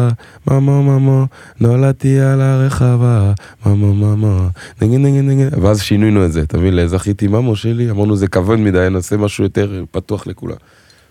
[0.48, 1.26] ממו ממו,
[1.60, 3.34] נולדתי על הרחבה,
[3.66, 4.40] ממו ממו,
[4.82, 8.60] נגן נגן נגן, ואז שינינו את זה, אתה מבין, לזכיתי ממו שלי, אמרנו זה כבוד
[8.60, 10.56] מדי, נעשה משהו יותר פתוח לכולם.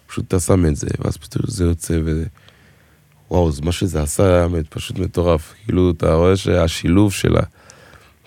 [0.07, 2.25] פשוט אתה שם את זה, ואז פשוט זה יוצא וזה...
[3.31, 5.55] וואו, אז מה שזה עשה היה פשוט מטורף.
[5.65, 7.35] כאילו, אתה רואה שהשילוב של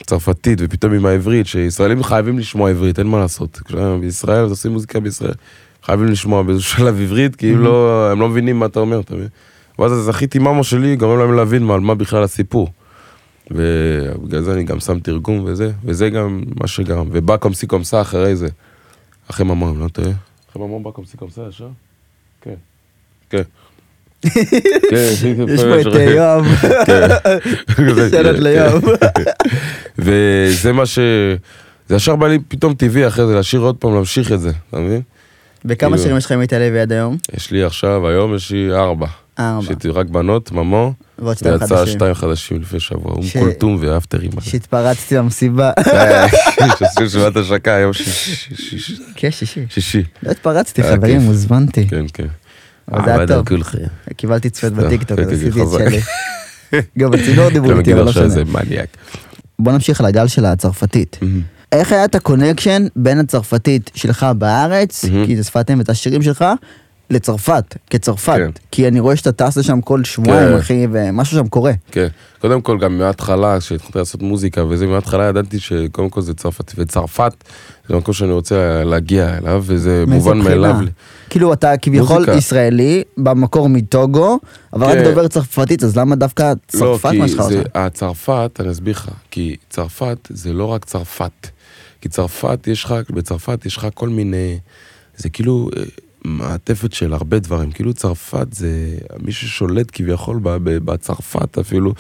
[0.02, 3.62] הצרפתית ופתאום עם העברית, שישראלים חייבים לשמוע עברית, אין מה לעשות.
[4.02, 5.34] בישראל, אז עושים מוזיקה בישראל,
[5.84, 9.16] חייבים לשמוע באיזשהו שלב עברית, כי אם לא, הם לא מבינים מה אתה אומר, אתה
[9.16, 9.28] מבין?
[9.80, 12.72] ואז זכיתי ממו שלי, גורם להם להבין מה- על מה בכלל הסיפור.
[13.52, 17.08] ובגלל זה אני גם שם תרגום וזה, וזה גם מה שגרם.
[17.12, 18.48] ובא קומסי קומסה אחרי זה.
[19.32, 20.12] אחרי ממו, אני לא טועה.
[20.52, 21.68] אחרי ממו בא קומסי קומסה ישר?
[22.42, 22.54] כן.
[23.30, 23.42] כן.
[24.22, 25.12] כן,
[25.48, 26.46] יש פה את אה, יואב,
[26.86, 27.08] כן.
[28.12, 28.84] שאלות ליואב.
[29.98, 31.00] וזה מה ש...
[31.90, 34.80] זה ישר בא לי פתאום טבעי אחרי זה, להשאיר עוד פעם, להמשיך את זה, אתה
[34.80, 35.02] מבין?
[35.66, 37.18] בכמה כאילו- שירים יש לך עם לוי עד היום?
[37.38, 39.08] יש לי עכשיו, היום יש לי ארבע.
[39.40, 39.74] ארבע.
[39.74, 41.86] יש לי רק בנות, ממו, ועוד שתיים ויצא.
[41.86, 44.32] שתיים חדשים לפני שבוע, אום כולתום ואפטרים.
[44.42, 45.72] שהתפרצתי במסיבה.
[46.80, 49.66] שעשו שבת השקה, היום שיש- שיש- כן, שישי.
[49.70, 50.04] שישי.
[50.24, 51.22] לא התפרצתי, חברים.
[51.22, 51.88] הוזמנתי.
[51.88, 52.28] כן, כן.
[52.92, 53.46] אבל זה היה טוב.
[54.18, 55.68] קיבלתי סתם, בטיקטוק, אז כן, עשיתי את.
[55.72, 56.00] שלי.
[57.00, 58.44] גם בצינור דיברו איתי, אבל לא משנה.
[59.60, 61.20] בוא נמשיך לגל של הצרפתית.
[61.72, 65.06] איך היה את הקונקשן בין הצרפתית שלך בארץ.
[65.26, 66.46] כי זה שפת אם ואת השירים שלך,
[67.10, 68.38] לצרפת, כצרפת?
[68.38, 68.52] כן.
[68.72, 70.58] כי אני רואה שאתה טס לשם כל שבועיים, כן.
[70.58, 71.72] אחי, ומשהו שם קורה.
[71.92, 72.08] כן,
[72.42, 77.34] קודם כל גם מההתחלה, כשהתחלתי לעשות מוזיקה וזה, מההתחלה ידעתי שקודם כל זה צרפת, וצרפת
[77.90, 80.76] זה מקום שאני רוצה להגיע אליו, וזה מובן מאליו.
[81.30, 82.38] כאילו אתה כביכול מוזיקה.
[82.38, 84.40] ישראלי, במקור מטוגו,
[84.74, 85.04] אבל רק כן.
[85.04, 87.70] דובר צרפתית, אז למה דווקא לא, צרפת כי משכה זה, אותך?
[87.76, 91.48] הצרפת, אני אסביר לך, כי צרפת זה לא רק צרפת.
[92.02, 94.60] כי צרפת, יש לך, בצרפת יש לך כל מיני,
[95.18, 95.84] זה כאילו אה,
[96.26, 97.72] מעטפת של הרבה דברים.
[97.72, 101.94] כאילו צרפת זה מי ששולט כביכול בצרפת אפילו,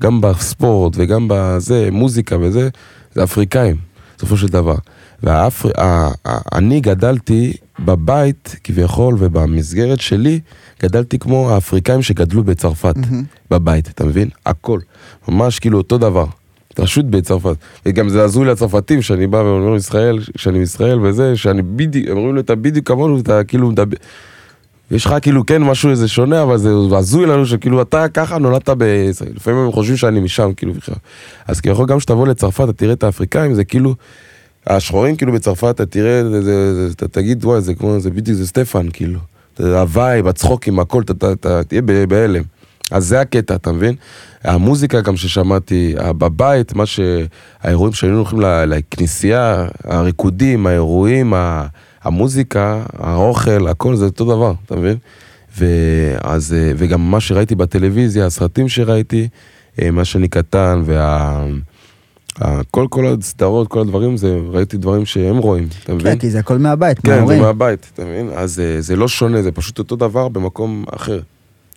[0.00, 2.68] גם בספורט וגם בזה, מוזיקה וזה,
[3.14, 3.76] זה אפריקאים,
[4.16, 4.76] בסופו של דבר.
[5.22, 10.40] ואני גדלתי בבית, כביכול, ובמסגרת שלי,
[10.82, 12.94] גדלתי כמו האפריקאים שגדלו בצרפת,
[13.50, 14.28] בבית, אתה מבין?
[14.46, 14.80] הכל.
[15.28, 16.26] ממש כאילו אותו דבר.
[16.82, 17.56] פשוט בצרפת.
[17.86, 22.34] וגם זה הזוי לצרפתים, שאני בא ואומר ישראל, שאני מישראל וזה, שאני בדיוק, הם אומרים
[22.34, 23.96] לי, אתה בדיוק כמונו, אתה כאילו מדבר...
[24.90, 28.68] ויש לך כאילו כן משהו איזה שונה, אבל זה הזוי לנו שכאילו אתה ככה נולדת
[28.68, 29.32] בישראל.
[29.36, 30.94] לפעמים הם חושבים שאני משם, כאילו בכלל.
[31.46, 33.94] אז כביכול גם כשתבוא לצרפת, אתה תראה את האפריקאים, זה כאילו...
[34.66, 38.46] השחורים כאילו בצרפת, אתה תראה, זה, זה, אתה תגיד, וואי, זה כמו, זה בדיוק, זה
[38.46, 39.18] סטפן, כאילו.
[39.58, 42.42] ה vibe, הצחוקים, הכל, אתה תהיה בהלם.
[42.90, 43.94] אז זה הקטע, אתה מבין?
[44.46, 51.34] המוזיקה גם ששמעתי, בבית, מה שהאירועים שהיינו הולכים לכנסייה, הריקודים, האירועים,
[52.02, 54.96] המוזיקה, האוכל, הכל זה אותו דבר, אתה מבין?
[55.58, 59.28] ואז, וגם מה שראיתי בטלוויזיה, הסרטים שראיתי,
[59.82, 61.46] אה, מה שאני קטן, וה...
[62.70, 66.12] כל, כל הסדרות, כל הדברים, זה, ראיתי דברים שהם רואים, אתה מבין?
[66.12, 67.38] כן, כי זה הכל מהבית, כן, מההורים.
[67.38, 68.30] זה מהבית, אתה מבין?
[68.34, 71.20] אז זה, זה לא שונה, זה פשוט אותו דבר במקום אחר.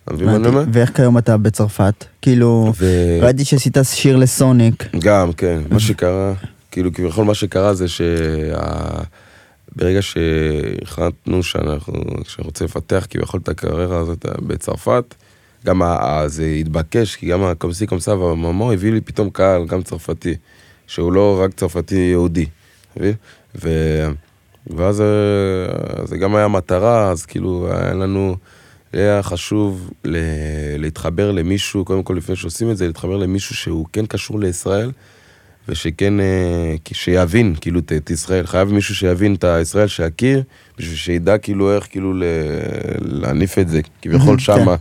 [0.09, 0.63] אתה מבין מה אני אומר?
[0.73, 2.05] ואיך כיום אתה בצרפת?
[2.21, 4.85] כאילו, ו- ראיתי שעשית שיר לסוניק.
[4.99, 6.33] גם, כן, מה שקרה,
[6.71, 8.03] כאילו כביכול מה שקרה זה שה...
[9.75, 11.93] ברגע שהחלטנו שאנחנו,
[12.39, 15.15] רוצים לפתח כביכול את הקריירה הזאת בצרפת,
[15.65, 20.35] גם ה- זה התבקש, כי גם הקומסי קומסה והממו הביא לי פתאום קהל, גם צרפתי,
[20.87, 22.45] שהוא לא רק צרפתי יהודי,
[22.93, 23.13] אתה מבין?
[23.63, 23.69] ו...
[24.77, 25.05] ואז אה,
[26.05, 28.35] זה גם היה מטרה, אז כאילו היה לנו,
[28.93, 30.17] היה חשוב ל...
[30.77, 34.91] להתחבר למישהו, קודם כל לפני שעושים את זה, להתחבר למישהו שהוא כן קשור לישראל,
[35.69, 40.43] ושכן, אה, שיבין כאילו את, את ישראל, חייב מישהו שיבין את הישראל, שיכיר,
[40.77, 42.23] בשביל שידע כאילו איך כאילו ל...
[43.01, 44.39] להניף את זה, כביכול כן.
[44.39, 44.75] שמה,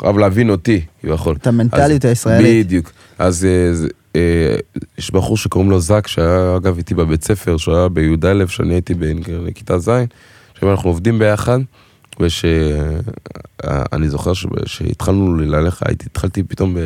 [0.00, 1.36] חייב להבין אותי, כביכול.
[1.36, 2.66] את המנטליות אז- הישראלית.
[2.66, 2.92] בדיוק.
[3.18, 4.56] אז אה, זה, אה,
[4.98, 8.94] יש בחור שקוראים לו זק, שהיה אגב איתי בבית ספר, שהוא היה בי"א, שאני הייתי
[9.46, 9.88] בכיתה ז',
[10.54, 11.58] עכשיו אנחנו עובדים ביחד,
[12.20, 16.76] ושאני זוכר ש- שהתחלנו ללכת, הייתי, התחלתי פתאום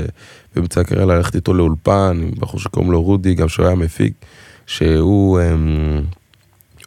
[0.57, 4.13] באמצע הקריירה ללכת איתו לאולפן, עם בחור שקוראים לו רודי, גם שהוא היה מפיק,
[4.67, 6.03] שהוא, אמ,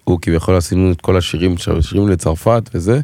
[0.03, 2.99] הוא כביכול עשינו את כל השירים, שירים לצרפת וזה,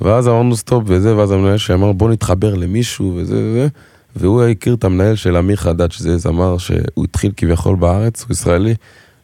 [0.00, 3.68] ואז אמרנו stop וזה, ואז המנהל שאמר בוא נתחבר למישהו וזה וזה,
[4.16, 8.74] והוא הכיר את המנהל של אמיר חדד, שזה זמר שהוא התחיל כביכול בארץ, הוא ישראלי,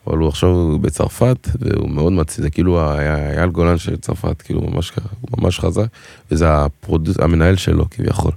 [0.07, 2.81] אבל הוא עכשיו בצרפת, והוא מאוד מצליח, זה כאילו
[3.37, 5.87] אייל גולן של צרפת, כאילו ממש ככה, הוא ממש חזק,
[6.31, 8.33] וזה הפרודוס, המנהל שלו כביכול.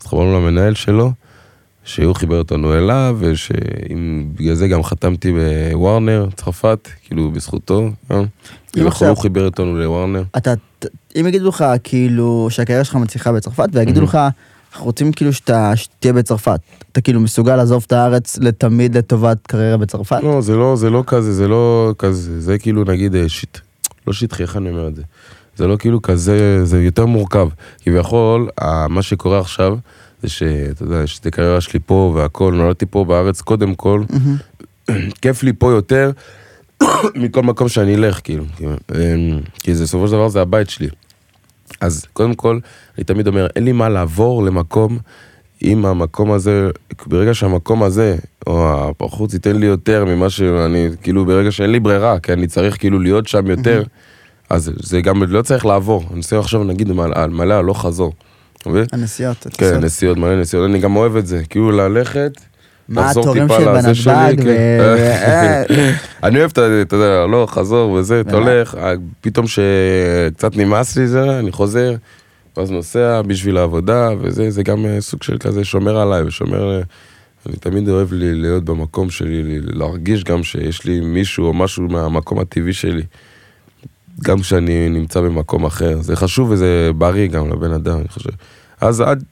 [0.00, 1.12] אז חברנו למנהל שלו,
[1.84, 5.32] שהוא חיבר אותנו אליו, ובגלל זה גם חתמתי
[5.72, 7.90] בוורנר, צרפת, כאילו בזכותו.
[8.08, 10.22] כביכול עכשיו- הוא חיבר אותנו לוורנר.
[10.36, 10.54] אתה,
[11.20, 14.18] אם יגידו לך כאילו שהקריירה שלך מצליחה בצרפת, ויגידו לך,
[14.74, 16.60] אנחנו רוצים כאילו שאתה שתהיה בצרפת,
[16.92, 20.20] אתה כאילו מסוגל לעזוב את הארץ לתמיד לטובת קריירה בצרפת?
[20.22, 23.58] לא, זה לא, זה לא כזה, זה לא כזה, זה כאילו נגיד אה, שיט,
[24.06, 25.02] לא שטחי, איך אני אומר את זה?
[25.56, 27.48] זה לא כאילו כזה, זה יותר מורכב.
[27.84, 28.48] כביכול,
[28.88, 29.76] מה שקורה עכשיו,
[30.22, 34.02] זה שאתה יודע, יש את הקריירה שלי פה והכל, נולדתי פה בארץ קודם כל,
[35.22, 36.10] כיף לי פה יותר
[37.22, 40.88] מכל מקום שאני אלך, כאילו, אמ, כי זה בסופו של דבר זה הבית שלי.
[41.80, 42.58] אז קודם כל,
[42.98, 44.98] אני תמיד אומר, אין לי מה לעבור למקום
[45.62, 46.70] אם המקום הזה,
[47.06, 52.18] ברגע שהמקום הזה, או החוץ ייתן לי יותר ממה שאני, כאילו ברגע שאין לי ברירה,
[52.18, 53.82] כי אני צריך כאילו להיות שם יותר,
[54.50, 56.04] אז זה גם לא צריך לעבור.
[56.12, 58.12] אני צריך עכשיו נגיד על מלא הלוך חזור.
[58.56, 58.84] אתה מבין?
[58.92, 59.80] הנסיעות, כן.
[59.80, 62.32] נסיעות, מלא נסיעות, אני גם אוהב את זה, כאילו ללכת.
[62.88, 64.78] מה טיפה של בנתב"ג, כן.
[64.80, 65.64] ו-
[66.26, 68.36] אני אוהב את ה- אתה יודע, הלוך, חזור וזה, אתה?
[68.36, 71.94] הולך, אה, פתאום שקצת נמאס לי זה, אני חוזר,
[72.56, 76.82] ואז נוסע בשביל העבודה, וזה, זה גם אה, סוג של כזה שומר עליי, ושומר, אה,
[77.46, 81.88] אני תמיד אוהב לי להיות במקום שלי, לי- להרגיש גם שיש לי מישהו או משהו
[81.88, 83.02] מהמקום הטבעי שלי,
[84.24, 88.30] גם כשאני נמצא במקום אחר, זה חשוב וזה בריא גם לבן אדם, אני חושב.
[88.80, 89.24] אז עד,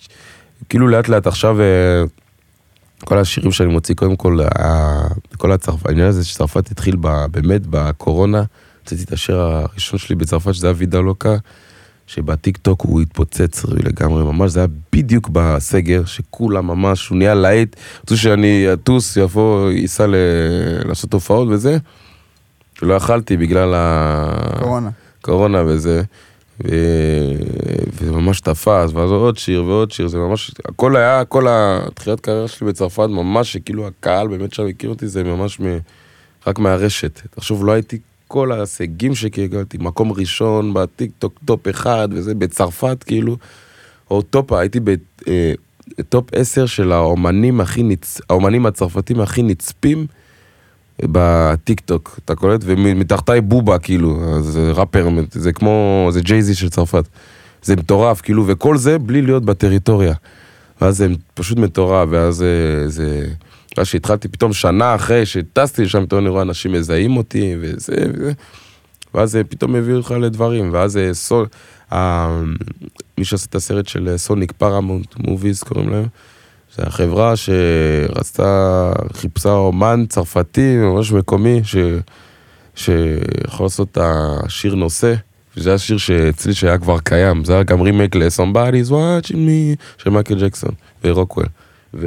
[0.69, 2.03] כאילו לאט לאט עכשיו, אה,
[3.05, 4.39] כל השירים שאני מוציא, קודם כל,
[5.37, 8.43] כל הצרפת, העניין הזה שצרפת התחיל ב, באמת בקורונה,
[8.81, 11.37] הוצאתי את השיר הראשון שלי בצרפת, שזה היה וידה לוקה,
[12.07, 17.77] שבטיק טוק הוא התפוצץ לגמרי, ממש, זה היה בדיוק בסגר, שכולם ממש, הוא נהיה להיט,
[18.05, 20.15] רצו שאני אטוס, יבוא, ייסע ל...
[20.85, 21.77] לעשות הופעות וזה,
[22.83, 24.59] ולא יכלתי בגלל ה...
[24.59, 24.91] קורונה.
[25.23, 26.03] קורונה וזה.
[26.65, 32.49] וזה ממש תפס, ואז עוד שיר ועוד שיר, זה ממש, הכל היה, כל התחילת קריירה
[32.49, 35.65] שלי בצרפת, ממש שכאילו הקהל באמת שם הכיר אותי, זה ממש מ...
[36.47, 37.21] רק מהרשת.
[37.31, 37.99] תחשוב, לא הייתי
[38.29, 43.37] כל ההישגים שקיבלתי, מקום ראשון בטיק טוק, top אחד, וזה בצרפת, כאילו,
[44.11, 44.81] או top, הייתי
[45.99, 48.21] ב top 10 של האומנים הכי נצ...
[48.31, 50.07] האומנים הצרפתים הכי נצפים.
[51.03, 52.61] בטיק טוק, אתה קולט?
[52.65, 57.05] ומתחתיי בובה, כאילו, זה ראפר, זה כמו, זה ג'ייזי של צרפת.
[57.63, 60.15] זה מטורף, כאילו, וכל זה בלי להיות בטריטוריה.
[60.81, 63.27] ואז זה פשוט מטורף, ואז אה, זה...
[63.77, 68.33] ואז שהתחלתי פתאום שנה אחרי שטסתי לשם, פתאום אני רואה אנשים מזהים אותי, וזה, וזה.
[69.15, 71.47] ואז זה פתאום מביא אותך לדברים, ואז זה סול...
[73.19, 76.07] מי שעשה את הסרט של סוניק פרמונט מוביז קוראים להם,
[76.77, 81.77] זה החברה שרצתה, חיפשה אומן צרפתי, ממש מקומי, ש...
[82.75, 85.15] שיכול לעשות את השיר נושא,
[85.57, 90.11] וזה היה שיר שאצלי שהיה כבר קיים, זה היה גם רימייק ל-Somebody's watching me של
[90.11, 90.71] מייקל ג'קסון
[91.05, 91.47] ורוקוול.
[91.95, 92.07] ו...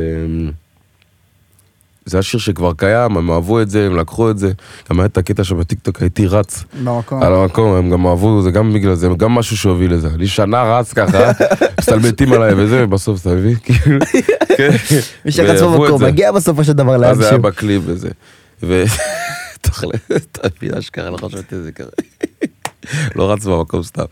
[2.05, 4.51] זה היה שיר שכבר קיים, הם אהבו את זה, הם לקחו את זה.
[4.89, 7.23] גם היה את הקטע שבטיקטוק הייתי רץ במקום.
[7.23, 10.07] על המקום, הם גם אהבו, זה גם בגלל זה, גם משהו שהוביל לזה.
[10.07, 11.31] אני שנה רץ ככה,
[11.79, 13.55] מסתלבטים עליי וזה, ובסוף אתה מבין?
[13.63, 13.99] כאילו,
[14.57, 14.69] כן.
[15.25, 16.03] מי שרץ במקום.
[16.03, 17.37] מגיע בסופו של דבר אז זה היה.
[17.37, 18.09] בקליפ וזה.
[18.63, 18.83] ו...
[19.61, 21.89] אתה מבין אשכרה, לא חשבתי על זה ככה.
[23.15, 24.05] לא רץ במקום סתם.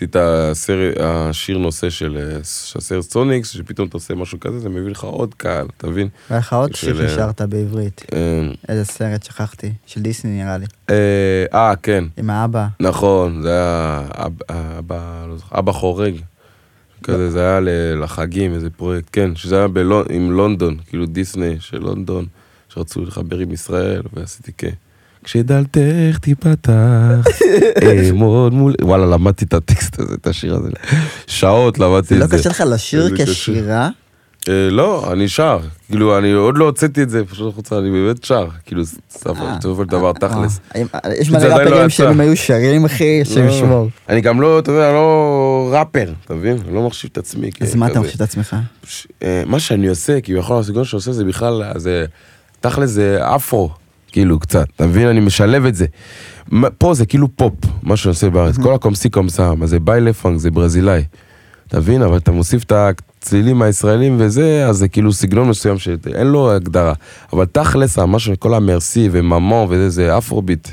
[0.00, 2.38] ועשית הסרט, השיר נושא של אה,
[2.76, 6.08] הסרט סוניקס, שפתאום אתה עושה משהו כזה, זה מביא לך עוד קהל, אתה מבין?
[6.30, 8.04] והיה לך עוד שיר ששרת בעברית.
[8.12, 8.18] אה,
[8.68, 10.66] איזה סרט שכחתי, של דיסני נראה לי.
[10.90, 12.66] אה, אה, כן, עם האבא.
[12.80, 14.02] נכון, זה היה
[14.78, 16.14] אבא, לא זוכר, אבא חורג.
[17.02, 17.60] כזה, זה היה
[17.96, 19.66] לחגים, איזה פרויקט, כן, שזה היה
[20.10, 22.26] עם לונדון, כאילו דיסני של לונדון,
[22.68, 24.70] שרצו לחבר עם ישראל, ועשיתי כן.
[25.24, 27.26] כשדלתך תיפתח,
[27.82, 28.74] אעמוד מול...
[28.82, 30.70] וואלה, למדתי את הטקסט הזה, את השיר הזה.
[31.26, 32.38] שעות למדתי זה לא את זה.
[32.38, 33.08] קשה לך לשיר.
[33.16, 33.88] כשירה?
[34.48, 35.58] אה, לא, אני שר.
[35.88, 38.48] כאילו, אני עוד לא הוצאתי את זה, פשוט החוצה, אני באמת שר.
[38.66, 40.60] כאילו, סתם, אה, בסופו של דבר, אה, תכלס.
[41.20, 41.90] יש מלא זה לא ראפרים.
[41.90, 43.50] שהם היו שרים אחי, השם לא.
[43.50, 43.88] ישמור.
[44.08, 46.56] אני גם לא, אתה יודע, לא ראפר, אתה מבין?
[46.66, 47.50] אני לא מחשיב את עצמי.
[47.60, 48.00] אז מה אתה.
[48.00, 48.56] מחשיב את עצמך?
[49.46, 52.04] מה שאני עושה, כביכול הסגנון שאני עושה זה בכלל, זה,
[52.60, 53.70] תכל'ס זה אפרו,
[54.10, 55.08] כאילו קצת, אתה מבין?
[55.08, 55.86] אני משלב את זה.
[56.78, 59.66] פה זה כאילו פופ, מה שאני עושה בארץ, כל ה comme ci comme ça, מה
[59.66, 61.02] זה baile funk, זה ברזילאי.
[61.68, 62.02] אתה מבין?
[62.02, 66.92] אבל אתה מוסיף את הצלילים הישראלים וזה, אז זה כאילו סגנון מסוים שאין לו הגדרה.
[67.32, 70.68] אבל תכל'ס, מה שכל ה merci וממון וזה, זה אפרוביט.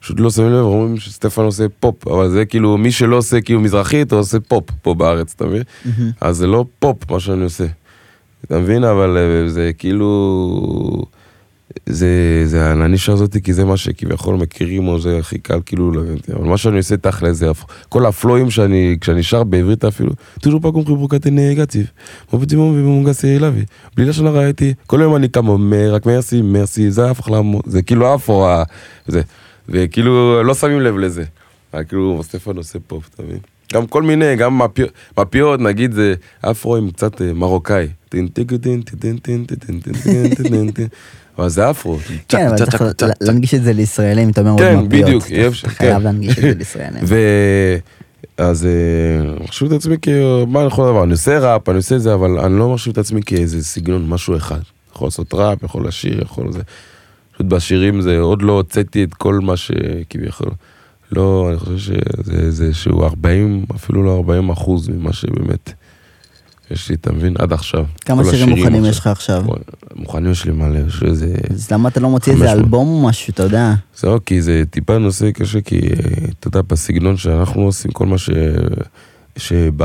[0.00, 3.60] פשוט לא שמים לב, אומרים שסטפן עושה פופ, אבל זה כאילו, מי שלא עושה כאילו
[3.60, 5.62] מזרחית, הוא עושה פופ פה בארץ, אתה מבין?
[6.20, 7.66] אז זה לא פופ מה שאני עושה.
[8.44, 8.84] אתה מבין?
[8.84, 11.04] אבל אה, זה כאילו...
[11.86, 12.06] זה,
[12.44, 16.32] זה הנישה הזאת, כי זה מה שכביכול מכירים, או זה הכי קל כאילו, לא הבנתי.
[16.32, 17.46] אבל מה שאני עושה תכל'ס זה
[17.88, 20.12] כל הפלואים שאני, כשאני שר בעברית אפילו,
[22.42, 24.44] petit monde mon gars c'est la vie, בלי לשון הרע
[24.86, 28.64] כל היום אני קם אומר, רק מרסי, מרסי, זה הפך לעמוד, זה כאילו אפרו, ה-
[29.06, 29.22] זה,
[29.68, 31.24] וכאילו לא שמים לב לזה.
[31.88, 33.38] כאילו סטפן עושה פופ, אתה מבין?
[33.74, 34.60] גם כל מיני, גם
[35.18, 37.88] מפיות, נגיד זה אפרו עם קצת אה, מרוקאי.
[41.38, 41.98] אבל זה אפרו.
[41.98, 42.82] כן, כן אבל צריך
[43.20, 45.68] להנגיש את זה לישראלים, אתה אומר כן, בדיוק, אי אפשר.
[45.68, 46.02] אתה חייב כן.
[46.02, 47.02] להנגיש את זה לישראלים.
[47.04, 47.16] ו...
[48.38, 51.98] אז אה, חשבתי את עצמי כאילו, מה אני יכול דבר, אני עושה ראפ, אני עושה
[51.98, 54.60] זה, אבל אני לא מחשיב את עצמי כאיזה סגנון, משהו אחד.
[54.92, 56.60] יכול לעשות ראפ, יכול לשיר, יכול זה.
[57.32, 60.50] פשוט בשירים זה, עוד לא הוצאתי את כל מה שכביכול.
[61.12, 65.72] לא, אני חושב שזה איזשהו 40, אפילו לא 40 אחוז ממה שבאמת
[66.70, 67.34] יש לי, אתה מבין?
[67.38, 67.84] עד עכשיו.
[68.00, 68.84] כמה שירים מוכנים.
[68.84, 69.44] יש לך עכשיו?
[69.94, 71.34] מוכנים יש לי מלא, יש איזה...
[71.50, 72.64] אז למה אתה לא מוציא איזה 500.
[72.64, 73.74] אלבום או משהו, אתה יודע?
[73.96, 75.80] זהו, כי זה טיפה נושא קשה, כי
[76.38, 78.30] אתה יודע, בסגנון שאנחנו עושים, כל מה ש...
[79.36, 79.82] שב...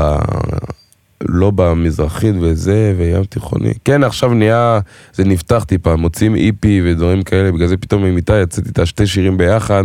[1.28, 3.72] לא במזרחית וזה, וים תיכוני.
[3.84, 4.80] כן, עכשיו נהיה,
[5.14, 9.06] זה נפתח טיפה, מוצאים איפי ודברים כאלה, בגלל זה פתאום עם איתי יצאתי את השתי
[9.06, 9.84] שירים ביחד,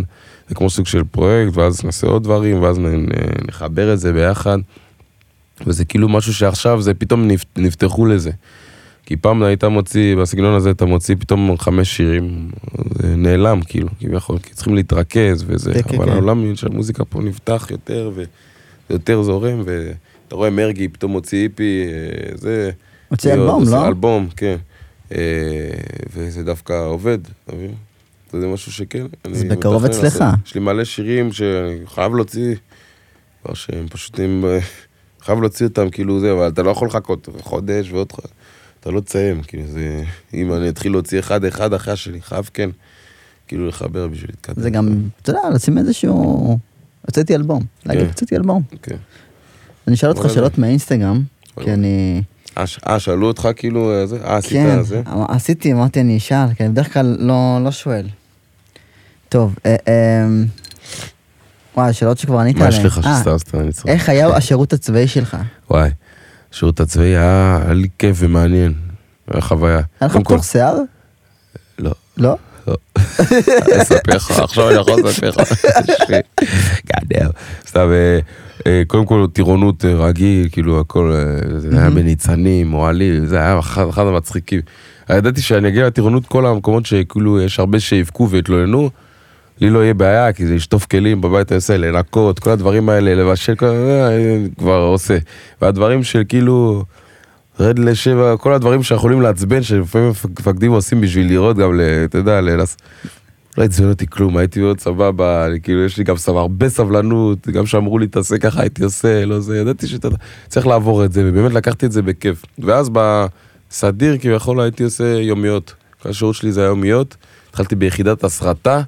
[0.50, 2.80] זה כמו סוג של פרויקט, ואז נעשה עוד דברים, ואז
[3.48, 4.58] נחבר את זה ביחד.
[5.68, 7.44] וזה כאילו משהו שעכשיו זה פתאום נפ...
[7.58, 8.32] נפתחו לזה.
[9.10, 12.50] כי פעם היית מוציא, בסגנון הזה אתה מוציא פתאום חמש שירים,
[13.02, 16.12] זה נעלם כאילו, כביכול, כי צריכים להתרכז וזה, כן, כן, אבל כן.
[16.12, 18.12] העולם של המוזיקה פה נפתח יותר
[18.90, 22.72] ויותר זורם, ואתה רואה מרגי פתאום מוציא איפי, אה, זה...
[23.12, 23.88] מוציא אלבום, לא?
[23.88, 24.56] אלבום, כן.
[25.12, 25.18] אה,
[26.14, 27.72] וזה דווקא עובד, אתה מבין?
[28.32, 29.06] זה משהו שכן.
[29.32, 30.24] זה בקרוב אצלך.
[30.46, 32.56] יש לי מלא שירים שאני חייב להוציא,
[33.44, 34.46] כבר שהם פשוט הם...
[35.22, 38.30] חייב להוציא אותם, כאילו זה, אבל אתה לא יכול לחכות חודש ועוד חודש.
[38.80, 40.04] אתה לא תסיים, כאילו זה...
[40.34, 42.70] אם אני אתחיל להוציא אחד אחד אחרי השני, חייב כן,
[43.48, 44.62] כאילו לחבר בשביל להתקדם.
[44.62, 46.58] זה גם, אתה יודע, לשים איזשהו...
[47.06, 47.64] הוצאתי אלבום.
[47.86, 48.08] להגיד, כן.
[48.08, 48.64] הוצאתי אלבום.
[48.82, 48.96] כן.
[49.88, 50.34] אני אשאל אותך וואלה.
[50.34, 51.74] שאלות מהאינסטגרם, כי וואלה.
[51.74, 52.22] אני...
[52.58, 54.18] אה, אה, שאלו אותך כאילו, אה, זה?
[54.24, 55.02] אה, עשית כן, זה?
[55.08, 58.08] אמ- עשיתי, אמרתי אני אשאל, כי אני בדרך כלל לא לא שואל.
[59.30, 60.46] טוב, אמ,
[61.78, 62.86] וואי, שאלות שכבר ענית מה עליהן.
[62.86, 63.88] יש לך שסתם סתם אני צוחק?
[63.90, 65.38] איך היה השירות הצבאי שלך?
[65.70, 65.90] וואי,
[66.54, 68.74] השירות הצבאי היה היה לי כיף ומעניין,
[69.32, 69.82] היה חוויה.
[70.00, 70.78] היה לך פתוח שיער?
[71.80, 72.36] לא, לא?
[72.68, 75.52] אני אספר לך, עכשיו אני יכול לספר לך.
[76.90, 77.32] God damn.
[77.68, 78.20] סתם, אה,
[78.68, 81.14] אה, קודם כל טירונות אה, רגיל, כאילו הכל,
[81.58, 84.62] זה היה בניצנים, אוהלים, זה היה אחד המצחיקים.
[85.10, 88.90] ידעתי שאני אגיע לטירונות כל המקומות שכאילו יש הרבה שיבכו והתלוננו.
[89.62, 93.54] לי לא יהיה בעיה, כי זה לשטוף כלים בבית עושה, לנקות, כל הדברים האלה, לבשל,
[93.64, 95.18] אה, אני כבר עושה.
[95.62, 96.84] והדברים של כאילו,
[97.60, 102.78] רד לשבע, כל הדברים שיכולים לעצבן, שלפעמים מפקדים עושים בשביל לראות גם, אתה יודע, לנס...
[103.58, 106.36] לא עצבן אותי כלום, הייתי מאוד סבבה, כאילו יש לי גם סב...
[106.36, 110.08] הרבה סבלנות, גם שאמרו לי תעשה ככה הייתי עושה, לא זה, ידעתי שאתה
[110.48, 112.46] צריך לעבור את זה, ובאמת לקחתי את זה בכיף.
[112.60, 115.74] ואז בסדיר כביכול הייתי עושה יומיות,
[116.06, 117.18] השירות שלי זה היה יומיות,
[117.50, 118.82] התחלתי ביחידת הסרטה,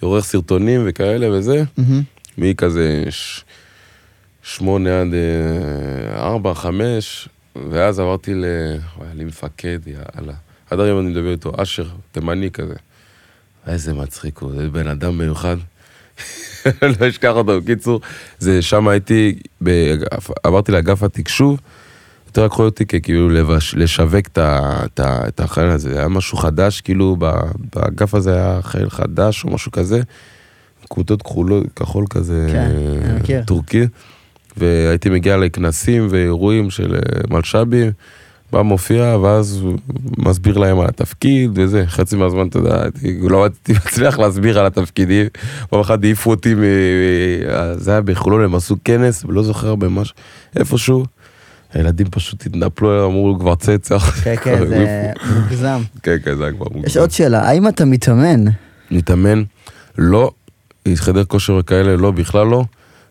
[0.00, 1.62] עורך סרטונים וכאלה וזה.
[2.38, 3.44] מכזה ש...
[4.42, 7.28] שמונה עד אה, ארבע, חמש,
[7.70, 8.44] ואז עברתי ל...
[9.00, 10.32] היה לי מפקד, יאללה.
[10.70, 12.74] עד היום אני מדבר איתו, אשר, תימני כזה.
[13.66, 15.56] איזה מצחיק הוא, זה בן אדם מיוחד.
[17.00, 18.00] לא אשכח אותו, בקיצור,
[18.38, 21.60] זה שם הייתי, באגף- עברתי לאגף התקשוב,
[22.28, 24.28] יותר לקחו אותי ככאילו לבש, לשווק
[24.98, 27.16] את החייל הזה, היה משהו חדש, כאילו
[27.74, 30.00] באגף הזה היה חייל חדש או משהו כזה,
[30.88, 32.70] כותות כחולות, כחול כזה, כן,
[33.20, 33.42] מכיר.
[33.44, 33.86] טורקי,
[34.56, 37.90] והייתי מגיע לכנסים ואירועים של אה, מלש"בים,
[38.52, 39.78] בא מופיע, ואז הוא
[40.18, 42.84] מסביר להם על התפקיד וזה, חצי מהזמן, אתה יודע,
[43.20, 45.26] לא הייתי מצליח להסביר על התפקידים,
[45.70, 46.54] פעם אחת העיפו אותי.
[47.76, 50.14] זה היה בחולון, הם עשו כנס, לא זוכר במשהו,
[50.56, 51.04] איפשהו,
[51.74, 53.98] הילדים פשוט התנפלו, אמרו כבר צא.
[53.98, 55.10] כן, כן, זה
[55.40, 55.80] מוגזם.
[56.02, 56.86] כן, כן, זה היה כבר מוגזם.
[56.86, 58.44] יש עוד שאלה, האם אתה מתאמן?
[58.90, 59.42] מתאמן,
[59.98, 60.30] לא,
[60.94, 62.64] חדר כושר וכאלה, לא, בכלל לא.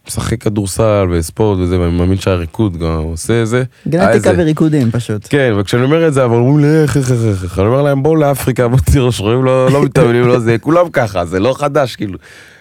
[0.08, 3.64] משחק כדורסל וספורט וזה, ואני מאמין שהריקוד גם עושה את זה.
[3.88, 5.28] גנטיקה איזה- וריקודים פשוט.
[5.30, 7.82] כן, וכשאני אומר את זה, אבל אומרים לי, איך, איך, איך, איך, איך, אני אומר
[7.82, 11.56] להם, בואו לאפריקה, בואו תראו, שרואים, לא, לא מתאמנים, לא זה, כולם ככה, זה לא
[11.58, 12.18] חדש, כאילו.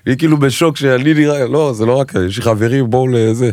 [0.06, 3.50] אני כאילו בשוק שאני נראה, לא, זה לא רק, יש לי חברים, בואו לזה.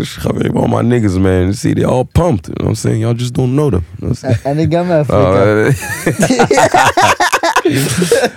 [0.00, 3.00] יש חברים, all my niggas, man, see, they all pumped, you know what I'm saying,
[3.00, 3.82] y'all just don't know them.
[4.02, 4.26] you know?
[4.46, 5.44] אני גם מאפריקה.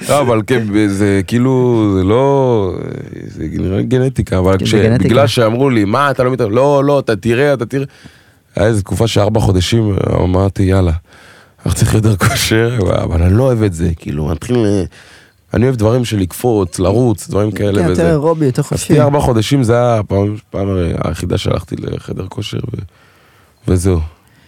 [0.09, 2.78] לא, אבל כן, זה כאילו, זה לא,
[3.28, 3.47] זה
[3.88, 4.97] גנטיקה, אבל גנטיקה.
[5.03, 7.86] בגלל שאמרו לי, מה, אתה לא מתאמן, לא, לא, אתה תראה, אתה תראה.
[8.55, 10.91] היה איזו תקופה שארבע חודשים, אמרתי, יאללה,
[11.66, 14.66] אני צריך חדר כושר, אבל אני לא אוהב את זה, כאילו, מתחיל,
[15.53, 18.09] אני אוהב דברים של לקפוץ, לרוץ, דברים כאלה כן, יותר וזה.
[18.09, 18.87] אירובי, יותר אז חופשי.
[18.87, 20.67] תהיה ארבע חודשים, זה היה הפעם פעם
[21.03, 22.81] היחידה שהלכתי לחדר כושר, ו-
[23.67, 23.99] וזהו.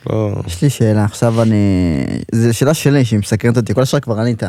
[0.10, 1.56] לא, יש לי שאלה, עכשיו אני...
[2.32, 4.44] זו שאלה שלי שהיא מסקרנת אותי, כל השאר כבר ענית.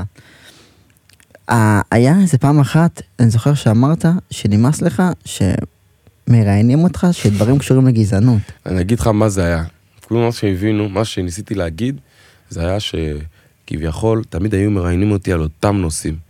[1.90, 8.42] היה איזה פעם אחת, אני זוכר שאמרת שנמאס לך שמראיינים אותך שדברים קשורים לגזענות.
[8.66, 9.64] אני אגיד לך מה זה היה.
[10.06, 12.00] כאילו מה שהבינו, מה שניסיתי להגיד,
[12.50, 16.25] זה היה שכביכול תמיד היו מראיינים אותי על אותם נושאים.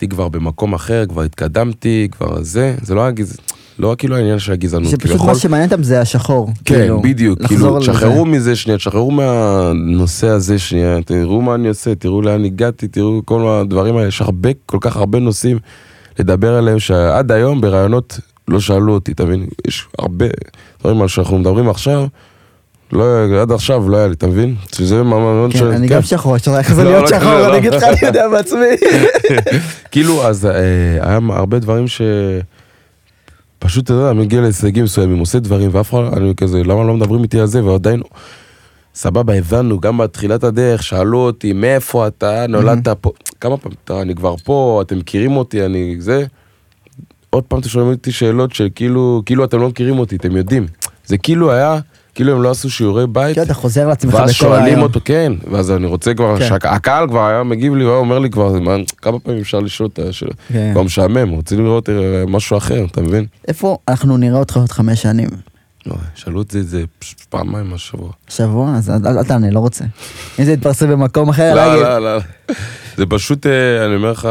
[0.00, 3.36] הייתי כבר במקום אחר, כבר התקדמתי, כבר זה, זה לא היה גז...
[3.78, 4.90] לא היה כאילו העניין של הגזענות.
[4.90, 6.50] שפשוט כביכול- מה שמעניין אותם זה השחור.
[6.64, 7.78] כן, כאילו, בדיוק, כאילו.
[7.80, 13.20] תשחררו מזה שנייה, תשחררו מהנושא הזה שנייה, תראו מה אני עושה, תראו לאן הגעתי, תראו
[13.24, 15.58] כל הדברים האלה, יש הרבה, כל כך הרבה נושאים
[16.18, 19.46] לדבר עליהם, שעד היום ברעיונות לא שאלו אותי, אתה מבין?
[19.66, 20.26] יש הרבה
[20.80, 22.06] דברים על שאנחנו מדברים עכשיו,
[22.92, 24.54] לא, עד עכשיו לא היה לי, אתה מבין?
[24.74, 25.56] שזה ממש...
[25.56, 27.58] כן, אני גם שחור, יש לך איך זה להיות שחור, לא, אני.
[27.58, 28.66] אגיד לך, אני יודע בעצמי.
[29.92, 32.02] כאילו, אז אה, היה הרבה דברים ש...
[33.58, 37.22] פשוט, אתה יודע, מגיע להישגים מסוימים, עושה דברים, ואף אחד, אני כזה, למה לא מדברים
[37.22, 38.02] איתי על זה, ועדיין,
[38.94, 44.14] סבבה, הבנו, גם בתחילת הדרך, שאלו אותי, מאיפה אתה, נולדת פה, כמה פעמים, אתה, אני
[44.14, 46.24] כבר פה, אתם מכירים אותי, אני זה.
[47.30, 50.66] עוד פעם אתם שואלים אותי שאלות שכאילו, כאילו אתם לא מכירים אותי, אתם יודעים.
[51.06, 51.78] זה כאילו היה,
[52.14, 53.32] כאילו הם לא עשו שיעורי בית.
[53.34, 54.80] כאילו אתה חוזר לעצמך ואז בכל שואלים רעיון.
[54.80, 56.48] אותו, כן, ואז אני רוצה כבר, כן.
[56.48, 59.88] שהקהל כבר היה מגיב לי, הוא היה אומר לי כבר, "מה, כמה פעמים אפשר לשאול
[59.92, 60.70] את השאלה, כן.
[60.72, 61.94] כבר משעמם, רוצים לראות אה,
[62.28, 63.26] משהו אחר, אתה מבין?
[63.48, 65.28] איפה אנחנו נראה אותך עוד חמש שנים?
[65.86, 66.84] לא, שאלו את זה,
[67.28, 68.10] פעמיים השבוע.
[68.28, 68.74] שבוע?
[68.76, 69.84] אז אל תענה, לא רוצה.
[70.38, 71.82] אם זה יתפרסם במקום אחר, לא.
[71.82, 72.20] לא, לא,
[72.96, 74.28] זה פשוט, אה, אני אומר לך,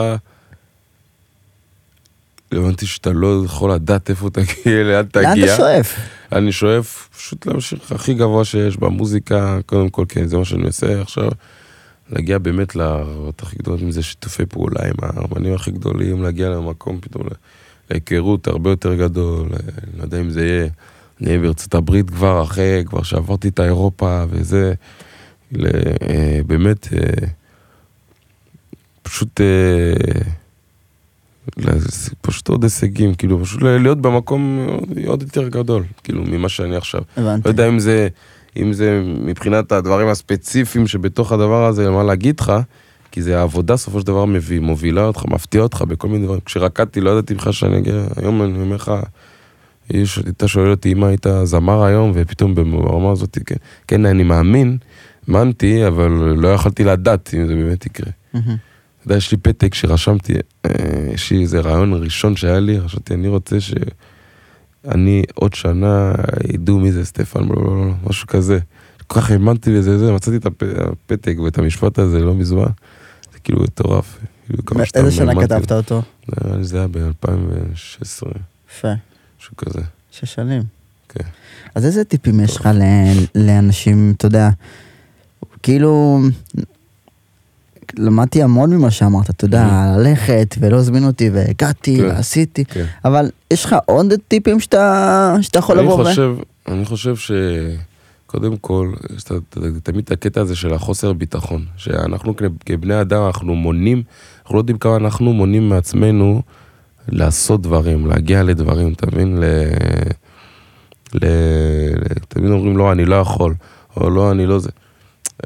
[2.52, 5.30] הבנתי שאתה לא יכול לדעת איפה תגיע, לאן תגיע.
[5.36, 5.96] לאן אתה שואף?
[6.32, 11.02] אני שואף פשוט להמשיך הכי גבוה שיש במוזיקה, קודם כל, כן, זה מה שאני עושה
[11.02, 11.30] עכשיו.
[12.10, 17.00] להגיע באמת לרעות הכי גדולות, אם זה שיתופי פעולה עם האמנים הכי גדולים, להגיע למקום
[17.02, 17.24] פתאום
[17.92, 20.68] להיכרות הרבה יותר גדול, אה, אני לא יודע אם זה יהיה,
[21.22, 24.74] אני אהיה בארצות הברית כבר אחרי, כבר שעברתי את האירופה וזה,
[25.56, 27.28] אה, באמת, אה,
[29.02, 30.22] פשוט, אה,
[32.22, 34.68] פשוט עוד הישגים, כאילו, פשוט להיות במקום
[35.06, 37.02] עוד יותר גדול, כאילו, ממה שאני עכשיו.
[37.18, 37.42] הבנתי.
[37.46, 38.08] לא יודע אם זה,
[38.58, 42.54] אם זה מבחינת הדברים הספציפיים שבתוך הדבר הזה, מה להגיד לך,
[43.12, 46.42] כי זה העבודה בסופו של דבר מביא, מובילה אותך, מפתיע אותך בכל מיני דברים.
[46.46, 48.92] כשרקדתי לא ידעתי בכלל שאני אגיע, היום אני אומר לך,
[49.94, 53.56] איש הייתה שואלת אותי אם היית זמר היום, ופתאום ברמה הזאת, כן,
[53.88, 54.78] כן, אני מאמין,
[55.28, 58.12] האמנתי, אבל לא יכולתי לדעת אם זה באמת יקרה.
[58.34, 58.69] מהמם.
[59.10, 60.34] יודע, יש לי פתק שרשמתי,
[60.66, 60.72] אה,
[61.14, 66.14] יש לי איזה רעיון ראשון שהיה לי, חשבתי, אני רוצה שאני עוד שנה
[66.54, 68.60] ידעו מי זה סטפן, לא, לא, לא, משהו כזה.
[69.08, 72.66] כל כך האמנתי בזה, זה, מצאתי את הפ- הפתק ואת המשפט הזה לא מזמן,
[73.34, 74.18] זה כאילו מטורף.
[74.66, 75.42] כאילו, איזה שנה.
[75.42, 76.02] כתבת אותו?
[76.44, 78.28] נראה לי זה היה ב-2016,
[78.70, 78.88] יפה,
[79.40, 79.82] משהו כזה.
[80.12, 80.62] שש שנים.
[81.10, 81.24] כן.
[81.76, 82.70] אז איזה טיפים יש לך
[83.36, 84.50] לאנשים, אתה יודע,
[85.64, 86.20] כאילו,
[87.98, 89.68] למדתי המון ממה שאמרת, אתה יודע,
[89.98, 92.06] ללכת ולא הזמינו אותי והגעתי כן.
[92.06, 92.86] ועשיתי, כן.
[93.06, 96.34] אבל יש לך עוד טיפים שאתה יכול לבוא ו...
[96.68, 102.34] אני חושב שקודם כל, יש את ה- תמיד את הקטע הזה של החוסר ביטחון, שאנחנו
[102.66, 104.04] כבני אדם, אנחנו מונים,
[104.42, 106.42] אנחנו לא יודעים כמה אנחנו מונים מעצמנו
[107.08, 109.38] לעשות דברים, להגיע לדברים, אתה מבין?
[109.38, 109.44] ל...
[111.14, 111.26] ל...
[111.26, 113.54] ל- תמיד אומרים, לא, אני לא יכול,
[113.98, 114.70] או לא, אני לא זה.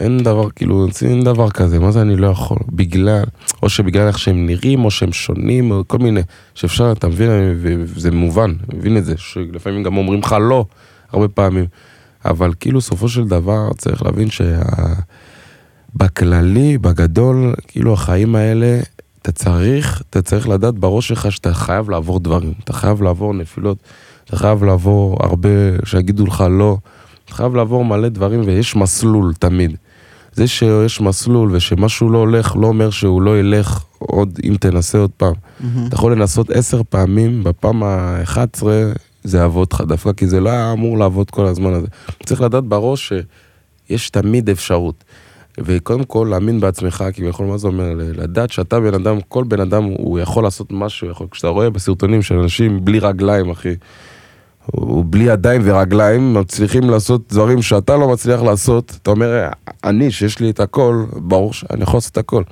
[0.02, 2.58] אין דבר, כאילו, אין דבר כזה, מה זה אני לא יכול?
[2.72, 3.24] בגלל,
[3.64, 6.22] או שבגלל איך שהם נראים, או שהם שונים, או כל מיני,
[6.56, 7.30] שאפשר, אתה מבין,
[7.62, 10.66] וזה מובן, מבין את זה, שלפעמים גם אומרים לך לא,
[11.12, 11.66] הרבה פעמים.
[12.26, 14.28] אבל כאילו, סופו של דבר, צריך להבין
[15.96, 18.80] שבכללי, בגדול, כאילו, החיים האלה,
[19.22, 23.78] אתה צריך, אתה צריך לדעת בראש שלך שאתה חייב לעבור דברים, אתה חייב לעבור נפילות,
[24.26, 25.50] אתה חייב לעבור הרבה,
[25.86, 26.78] שיגידו לך לא,
[27.34, 29.78] אתה חייב לעבור מלא דברים ויש מסלול תמיד.
[30.34, 35.12] זה שיש מסלול ושמשהו לא הולך, לא אומר שהוא לא ילך עוד אם תנסה עוד
[35.18, 35.34] פעם.
[35.60, 35.88] מהמם.
[35.88, 38.64] אתה יכול לנסות עשר פעמים, בפעם ה-11
[39.24, 41.88] זה יעבוד לך דווקא, כי זה לא היה אמור לעבוד כל הזמן הזה.
[42.26, 45.04] צריך לדעת בראש שיש תמיד אפשרות.
[45.58, 47.90] וקודם כל להאמין בעצמך, כביכול מה זה אומר?
[47.96, 51.28] לדעת שאתה בן אדם, כל בן אדם הוא יכול לעשות משהו, יכול.
[51.32, 53.76] כשאתה רואה בסרטונים של אנשים בלי רגליים, אחי,
[54.74, 59.48] או בלי ידיים ורגליים, מצליחים לעשות דברים שאתה לא מצליח לעשות, אתה אומר,
[59.84, 62.44] אני, שיש לי את הכל, ברור שאני יכול לעשות את הכל.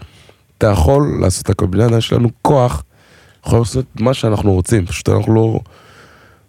[0.57, 2.84] אתה יכול לעשות את הכל, בני אדם יש לנו כוח,
[3.45, 5.59] יכול לעשות מה שאנחנו רוצים, פשוט אנחנו לא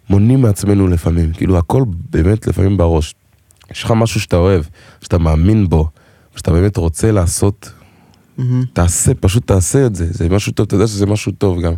[0.09, 3.15] מונעים מעצמנו לפעמים, כאילו הכל באמת לפעמים בראש.
[3.71, 4.63] יש לך משהו שאתה אוהב,
[5.01, 5.87] שאתה מאמין בו,
[6.35, 7.71] שאתה באמת רוצה לעשות,
[8.37, 8.63] מהמם.
[8.73, 11.73] תעשה, פשוט תעשה את זה, זה משהו טוב, אתה יודע שזה משהו טוב גם.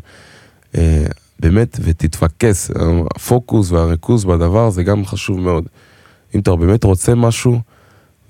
[1.39, 2.71] באמת, ותתפקס,
[3.15, 5.65] הפוקוס והריכוז בדבר זה גם חשוב מאוד.
[6.35, 7.59] אם אתה באמת רוצה משהו,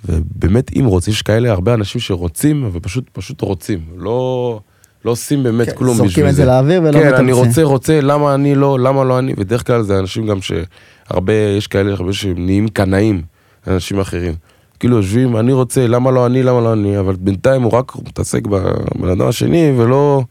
[0.05, 4.59] ובאמת אם רוצים, יש כאלה הרבה אנשים שרוצים, ופשוט פשוט רוצים, לא,
[5.05, 6.41] לא עושים באמת כן, כלום זורקים בשביל את זה.
[6.41, 7.35] זה לאוויר ולא כן, אני מתאמצים.
[7.35, 11.67] רוצה, רוצה, למה אני לא, למה לא אני, בדרך כלל זה אנשים גם שהרבה, יש
[11.67, 13.21] כאלה הרבה שנהיים קנאים,
[13.67, 14.33] אנשים אחרים.
[14.79, 18.47] כאילו יושבים, אני רוצה, למה לא אני, למה לא אני, אבל בינתיים הוא רק מתעסק
[18.47, 20.23] בבן אדם השני, ולא...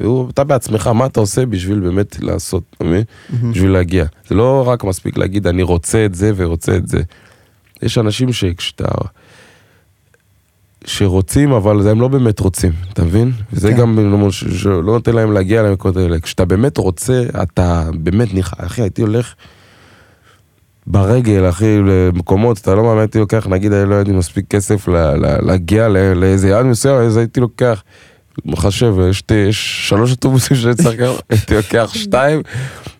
[0.00, 3.02] והוא, אתה בעצמך, מה אתה עושה בשביל באמת לעשות, אתה מבין?
[3.30, 3.52] מהמם.
[3.52, 4.04] בשביל להגיע.
[4.28, 6.98] זה לא רק מספיק להגיד, אני רוצה את זה ורוצה את זה.
[7.82, 8.88] יש אנשים שכשאתה...
[10.86, 13.32] שרוצים, אבל הם לא באמת רוצים, אתה מבין?
[13.52, 13.78] וזה כן.
[13.78, 16.20] גם לא, שלא נותן להם להגיע למקומות האלה.
[16.20, 18.54] כשאתה באמת רוצה, אתה באמת נכ...
[18.58, 19.34] אחי, הייתי הולך
[20.86, 24.88] ברגל, אחי, למקומות, אתה לא מאמין, הייתי לוקח, נגיד, לא היה לי מספיק כסף
[25.42, 27.82] להגיע ל- לאיזה יעד מסוים, אז הייתי לוקח,
[28.44, 32.42] מחשב, יש, יש שלוש אוטובוסים שאני צריך לקחת, הייתי לוקח שתיים,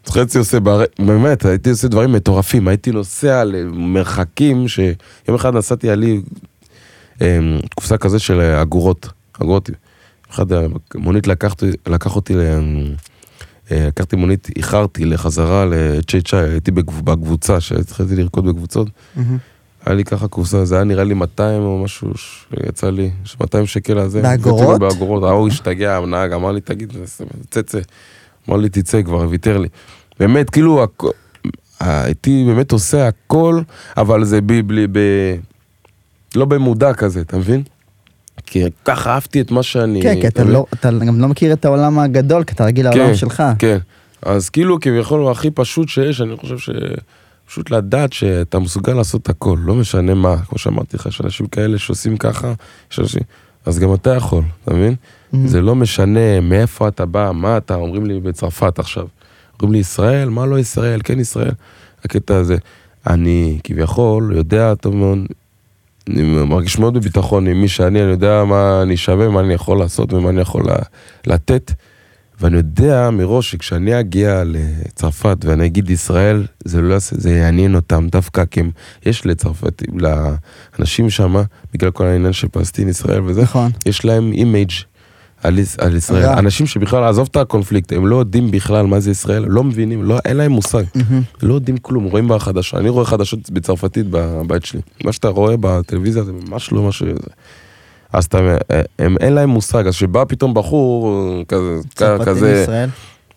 [0.09, 0.82] חצי עושה, בר...
[0.99, 4.95] באמת, הייתי עושה דברים מטורפים, הייתי נוסע למרחקים, שיום
[5.35, 6.20] אחד נסעתי, היה לי
[7.20, 7.26] אמ,
[7.74, 9.09] קופסה כזה של אגורות,
[9.43, 9.70] אגורות,
[10.30, 10.47] אחד
[10.95, 12.41] המונית לקח, אותי- לקח אותי, ל-
[13.70, 19.39] אה, לקחתי מונית, איחרתי לחזרה לצ'י צ'י, הייתי בקב- בקבוצה, שהתחלתי לרקוד בקבוצות, מהמם.
[19.87, 23.11] היה לי ככה קופסה, זה היה נראה לי 200 או משהו, שיצא לי,
[23.41, 24.22] 200 שקל הזה.
[24.22, 24.80] באגורות?
[24.80, 26.93] באגורות, ההוא השתגע, הנהג אמר לי, תגיד,
[27.51, 27.78] צא צא.
[28.49, 29.68] אמר לי, תצא כבר, ויתר לי.
[30.20, 30.87] באמת, כאילו,
[31.80, 33.61] הייתי באמת עושה הכל,
[33.97, 34.99] אבל זה בי, בלי, ב...
[36.35, 37.62] לא במודע כזה, אתה מבין?
[38.47, 40.03] כי ככה אהבתי את מה שאני...
[40.03, 40.45] כן, כי אתה?
[40.45, 43.43] לא- אתה גם לא מכיר את העולם הגדול, כי אתה רגיל לעולם שלך.
[43.59, 43.78] כן,
[44.22, 46.70] אז כאילו כביכול הכי פשוט שיש, אני חושב ש...
[47.47, 51.78] פשוט לדעת שאתה מסוגל לעשות הכל, לא משנה מה, כמו שאמרתי לך, יש אנשים כאלה
[51.78, 52.53] שעושים ככה,
[52.92, 53.22] יש אנשים...
[53.66, 54.95] אז גם אתה יכול, אתה מבין?
[54.95, 55.36] Mhm.
[55.47, 59.07] זה לא משנה מאיפה אתה בא, מה אתה, אומרים לי בצרפת עכשיו.
[59.55, 61.53] אומרים לי ישראל, מה לא ישראל, כן ישראל.
[62.05, 62.57] הקטע הזה,
[63.07, 65.18] אני כביכול יודע טוב מאוד,
[66.09, 69.78] אני מרגיש מאוד בביטחון עם מי שאני, אני יודע מה אני שווה, מה אני יכול
[69.78, 70.64] לעשות ומה אני יכול
[71.26, 71.72] לתת.
[72.41, 78.09] ואני יודע מראש שכשאני אגיע לצרפת ואני אגיד ישראל, זה לא יעשה, זה יעניין אותם
[78.12, 78.70] דווקא כי הם,
[79.07, 79.82] יש לצרפת,
[80.78, 81.35] לאנשים שם,
[81.74, 83.70] בגלל כל העניין של פלסטין, ישראל וזה, נכון.
[83.87, 84.70] יש להם אימייג'
[85.43, 86.24] על, על ישראל.
[86.24, 86.39] רע.
[86.39, 90.18] אנשים שבכלל, עזוב את הקונפליקט, הם לא יודעים בכלל מה זה ישראל, לא מבינים, לא,
[90.24, 90.85] אין להם מושג.
[91.43, 94.80] לא יודעים כלום, רואים בחדשות, אני רואה חדשות בצרפתית בבית שלי.
[95.05, 97.03] מה שאתה רואה בטלוויזיה זה ממש לא מה ש...
[98.14, 98.38] אז אתה,
[98.98, 101.08] הם, אין להם מושג, אז שבא פתאום בחור
[101.38, 102.88] אה, כזה, כזה, מישראל.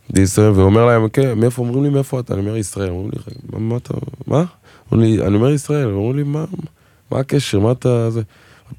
[0.09, 2.33] בישראל, ואומר להם, כן, מאיפה, אומרים לי, מאיפה אתה?
[2.33, 2.89] אני אומר, ישראל.
[2.89, 3.19] אומרים לי,
[3.51, 3.93] מה, מה אתה,
[4.27, 4.43] מה?
[4.91, 6.45] לי, אני אומר ישראל, אומרים לי, מה,
[7.11, 8.21] מה הקשר, מה אתה, זה...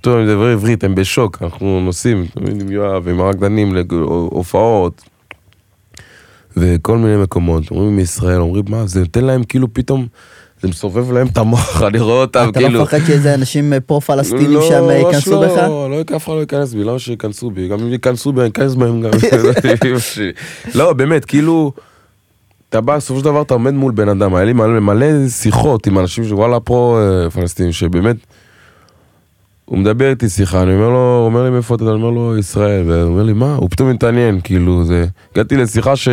[0.01, 5.03] טוב, אני מדבר עברית, הם בשוק, אנחנו נוסעים, מבין, עם יואב, עם הרקדנים, להופעות,
[6.57, 10.07] וכל מיני מקומות, אומרים מישראל, אומרים, מה, זה נותן להם כאילו פתאום,
[10.63, 12.79] זה מסובב להם את המוח, אני רואה אותם, אתה כאילו...
[12.79, 15.57] לא מפחד שאיזה אנשים אה, פרו-פלסטינים לא, שם אה, ייכנסו לא, בך?
[15.57, 17.69] לא, אף אחד לא ייכנס בי, למה שייכנסו בי?
[17.69, 19.11] גם אם ייכנסו בי, אני אכנס בהם גם.
[20.75, 21.73] לא, באמת, כאילו,
[22.69, 25.87] אתה בא, בסופו של דבר אתה עומד מול בן אדם, היה לי מלא, מלא שיחות
[25.87, 28.17] עם אנשים שוואלה פרו אה, פלסטינים, שבאמת,
[29.65, 32.39] הוא מדבר איתי שיחה, אני אומר לו, הוא אומר לי מאיפה אתה, אני אומר לו
[32.39, 36.09] ישראל, והוא אומר לי מה, הוא פתאום מתעניין, כאילו, זה, הגעתי לשיחה ש...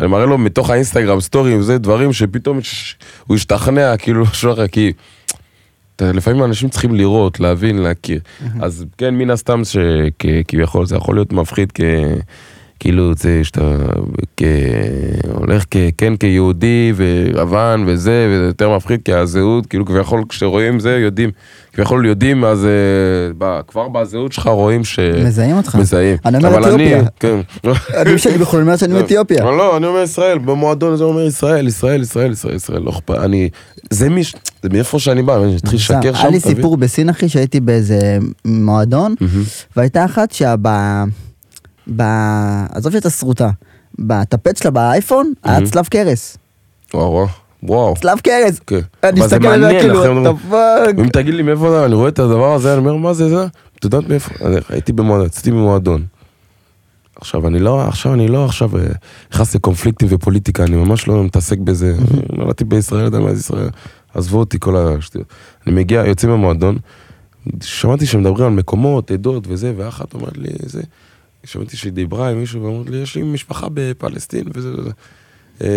[0.00, 4.68] אני מראה לו מתוך האינסטגרם סטורים, זה דברים שפתאום ש- הוא השתכנע, כאילו, משהו אחר,
[4.68, 4.92] כי
[6.00, 8.20] לפעמים אנשים צריכים לראות, להבין, להכיר.
[8.60, 11.80] אז כן, מן הסתם שכביכול זה יכול להיות מפחיד כ...
[12.80, 13.76] כאילו זה שאתה
[14.36, 14.42] כ...
[15.34, 15.76] הולך כ...
[15.98, 21.30] כן כיהודי ולבן וזה, וזה יותר מפחיד כי הזהות, כאילו כביכול כשרואים זה יודעים,
[21.72, 22.70] כביכול יודעים אז אה,
[23.38, 23.60] ב...
[23.68, 24.98] כבר בזהות שלך רואים ש...
[25.24, 25.74] מזהים אותך.
[25.74, 26.16] מזהים.
[26.24, 27.02] אני אומר אתיופיה.
[27.20, 27.40] כן.
[27.96, 29.42] אני שאני יכול לומר שאני מאתיופיה.
[29.42, 33.18] אבל לא, אני אומר ישראל, במועדון הזה אומר ישראל, ישראל, ישראל, ישראל, ישראל, לא אכפת,
[33.18, 33.48] אני,
[33.90, 34.22] זה מי,
[34.62, 36.40] זה מאיפה שאני בא, אני אתחיל לשקר שם, היה לי?
[36.40, 39.14] סיפור בסין אחי שהייתי באיזה מועדון.
[39.76, 40.58] והייתה אחת שב...
[41.96, 42.02] ב...
[42.70, 43.50] עזוב שאתה שרוטה.
[43.98, 45.66] בטפט שלה באייפון היה מהמם.
[45.66, 46.36] צלב קרס.
[46.94, 47.26] וואו,
[47.62, 48.58] וואו, צלב קרס.
[48.66, 48.80] כן.
[49.04, 51.00] אני מסתכל עליה כאילו, the fuck?
[51.00, 53.46] אם תגיד לי מאיפה זה, אני רואה את הדבר הזה, אני אומר, מה זה זה?
[53.78, 54.34] את יודעת מאיפה?
[54.68, 56.04] הייתי במועדון, יצאתי ממועדון.
[57.20, 58.82] עכשיו, אני לא, עכשיו אני לא עכשיו אה,
[59.32, 61.94] נכנס לקונפליקטים ופוליטיקה, אני ממש לא מתעסק בזה.
[62.32, 63.68] נולדתי בישראל, יודע מה זה ישראל.
[64.14, 65.28] עזבו אותי כל השטויות.
[65.66, 66.76] אני מגיע, יוצא מהמועדון,
[67.62, 70.82] שמעתי שמדברים על מקומות, עדות וזה, ואחת אומרת לי, זה,
[71.46, 74.90] שמעתי שהיא דיברה עם מישהו ואומרת לי, יש לי משפחה בפלסטין וזה וזה.
[75.62, 75.68] אה,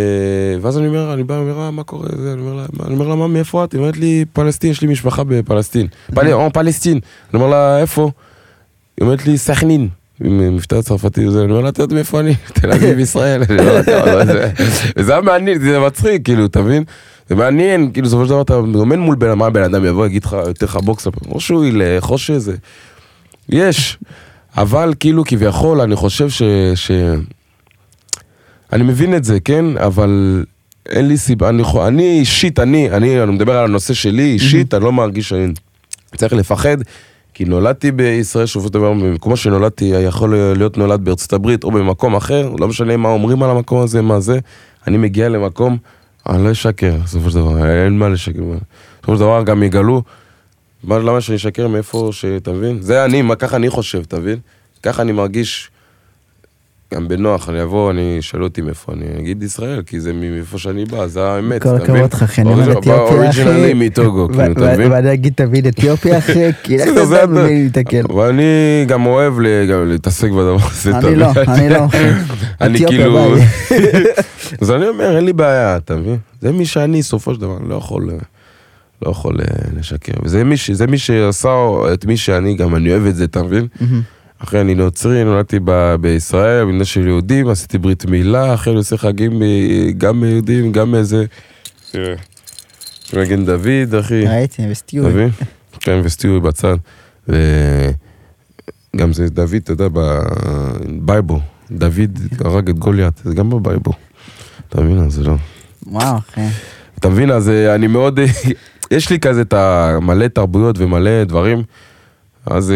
[0.61, 2.07] ואז אני אומר, אני בא, אני אומר לה, מה קורה?
[2.17, 3.71] זה, אני אומר לה, אני אומר לה, מה, מאיפה את?
[3.73, 5.87] היא אומרת לי, פלסטין, יש לי משפחה בפלסטין.
[6.15, 6.93] פל- או, פלסטין.
[7.33, 8.11] אני אומר לה, איפה?
[8.97, 9.87] היא אומרת לי, סכנין.
[10.23, 12.35] עם מבטא צרפתי וזה, אני אומר לה, את יודעת מאיפה אני?
[12.61, 13.43] תל אביב ישראל.
[13.49, 14.51] אני אומר לה, "טוב, אבל זה-
[14.97, 16.83] וזה היה מעניין, זה מצחיק, כאילו, אתה מבין?
[17.29, 20.05] זה מעניין, כאילו, בסופו של דבר אתה עומד מול בן אדם, מה בן אדם יבוא,
[20.05, 22.55] יגיד לך, ייתן לך בוקס, או שהוא ילך, או שזה.
[23.49, 23.97] יש.
[24.57, 26.41] אבל כאילו, כביכול, אני חושב ש...
[26.75, 26.91] ש...
[28.73, 29.77] אני מבין את זה, כן?
[29.77, 30.43] אבל
[30.89, 34.83] אין לי סיבה, אני, אני אישית, אני, אני, אני מדבר על הנושא שלי, אישית, אני
[34.83, 35.53] לא מרגיש שאני
[36.15, 36.77] צריך לפחד,
[37.33, 42.49] כי נולדתי בישראל, שוב דבר, במקום שנולדתי, יכול להיות נולד בארצות הברית או במקום אחר,
[42.59, 44.39] לא משנה מה אומרים על המקום הזה, מה זה,
[44.87, 45.77] אני מגיע למקום,
[46.29, 48.41] אני לא אשקר, בסופו של דבר, אין מה לשקר.
[49.01, 50.01] בסופו של דבר גם יגלו,
[50.83, 52.77] מה, למה שאני אשקר מאיפה שאתה מבין?
[52.81, 54.37] זה אני, מה ככה אני חושב, אתה מבין?
[54.83, 55.69] ככה אני מרגיש
[56.93, 60.85] גם בנוח, אני אבוא, אני, ישאלו אותי מאיפה, אני אגיד ישראל, כי זה מאיפה שאני
[60.85, 61.83] בא, זה האמת, כל אתה?
[61.83, 63.13] הכבוד לך, אני אומר אוריג'- אתיופיה, אחי.
[63.15, 64.91] אוריג'ינלי מטוגו, כאילו, אתה מבין?
[64.91, 67.25] ואני אגיד תמיד אתיופיה, אחי, כי לך תדע אתה.
[67.27, 68.01] ממי להתקל.
[68.09, 68.43] אבל אני
[68.87, 71.27] גם אוהב להתעסק בדבר הזה, אתה אני לא?
[71.47, 71.79] אני לא.
[72.61, 73.35] אני כאילו...
[74.61, 76.17] אז אני אומר, אין לי בעיה, אתה מבין?
[76.41, 78.09] זה מי שאני, סופו של דבר, אני לא יכול...
[79.01, 79.45] לא יכול אה,
[79.79, 80.11] לשקר.
[80.23, 81.49] וזה מי, ש- זה מי שעשה
[81.93, 83.67] את מי שאני, גם אני אוהב את זה, אתה מבין?
[83.81, 84.01] מהמם.
[84.39, 88.97] אחרי אני נוצרי, נולדתי ב- בישראל, במדינה של יהודים, עשיתי ברית מילה, אחרי אני עושה
[88.97, 89.47] חגים אה,
[89.97, 91.25] גם מיהודים, גם איזה...
[91.91, 92.15] תראה,
[93.13, 94.25] מגן דוד, אחי.
[95.07, 95.13] ראיתי.
[95.13, 95.29] מבין?
[95.79, 96.75] כן, וסטיוי בצד.
[97.27, 101.39] וגם זה דוד, אתה יודע, בבייבו.
[101.71, 103.91] דוד הרג את גוליית, זה גם בבייבו.
[104.69, 104.97] אתה מבין?
[104.99, 105.35] אז זה לא...
[105.87, 106.41] וואו, אחי.
[106.99, 107.31] אתה מבין?
[107.31, 108.19] אז אה, אני מאוד...
[108.91, 111.63] יש לי כזה את המלא תרבויות ומלא דברים.
[112.45, 112.73] אז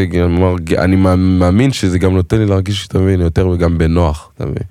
[0.77, 4.63] אני מאמ- מאמין שזה גם נותן לי להרגיש, אתה מבין, יותר וגם בנוח, אתה מבין?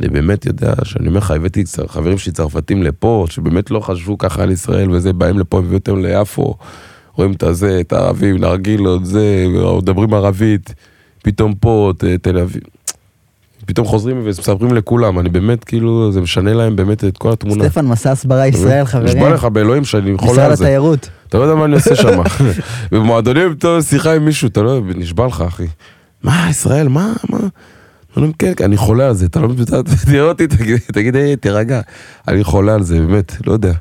[0.00, 4.42] אני באמת יודע שאני אומר לך, הבאתי חברים שלי צרפתים לפה, שבאמת לא חשבו ככה
[4.42, 6.54] על ישראל וזה, באים לפה, הביא אותם ליפו,
[7.14, 9.46] רואים את הזה, את הערבים, נרגילות, זה,
[9.78, 10.74] מדברים ערבית,
[11.22, 11.92] פתאום פה,
[12.22, 12.62] תל אביב.
[13.70, 17.64] פתאום חוזרים ומספרים לכולם, אני באמת, כאילו, זה משנה להם באמת את כל התמונה.
[17.64, 19.06] סטפן מסע הסברה ישראל, חברים.
[19.06, 20.64] נשבע לך באלוהים שאני חולה משרד על זה.
[20.64, 21.08] התיירות.
[21.28, 22.22] אתה לא יודע מה אני עושה שם.
[22.92, 25.66] במועדונים פתאום שיחה עם מישהו, אתה לא יודע, נשבע לך אחי.
[26.22, 27.38] מה, ישראל, מה, מה?
[28.16, 29.64] אומרים, כן, כן, אני חולה על זה, אתה לא מבין,
[30.04, 30.46] תראה אותי,
[30.92, 31.80] תגיד, תירגע.
[32.28, 33.72] אני חולה על זה, באמת, לא יודע.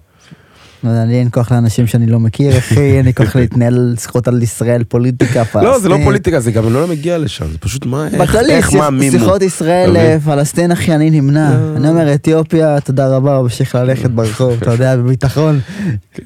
[0.83, 4.27] לא יודע, לי אין כוח לאנשים שאני לא מכיר, אחי, אין לי כוח להתנהל שיחות
[4.27, 5.63] על ישראל, פוליטיקה, פלסטין.
[5.71, 8.31] לא, זה לא פוליטיקה, זה גם לא מגיע לשם, זה פשוט מה, איך,
[8.69, 9.11] שיח- מאמין.
[9.11, 10.01] שיחות ישראל, מבין?
[10.01, 11.49] אה, פלסטין, אחי, אני נמנע.
[11.59, 11.77] לא.
[11.77, 15.59] אני אומר, אתיופיה, תודה רבה, ממשיך ללכת ברחוב, אתה יודע, בביטחון,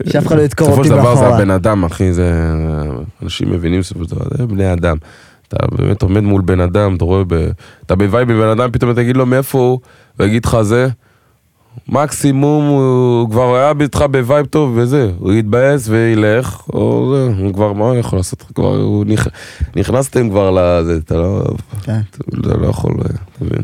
[0.10, 1.38] שאף אחד לא ידקור בסופו אותי של דבר זה מאחורה.
[1.38, 2.32] הבן אדם, אחי, זה...
[3.24, 4.98] אנשים מבינים בסופו של דבר, זה בני אדם.
[5.48, 7.24] אתה באמת עומד מול בן אדם, אתה רואה.
[7.86, 9.80] אתה ב vibe עם בן אדם, פתאום אתה תגיד לו מאיפה הוא,
[10.18, 10.88] הוא יגיד לך זה.
[11.90, 17.54] מקסימום הוא כבר היה איתך ב vibe טוב וזה, הוא יתבאס וילך, או זה, הוא
[17.54, 18.44] כבר, מה הוא יכול לעשות?
[18.56, 19.28] כבר, הוא נכ...
[19.76, 21.44] נכנסתם כבר לזה, אתה לא,
[21.84, 22.00] כן,
[22.42, 23.62] אתה לא יכול, אתה מבין?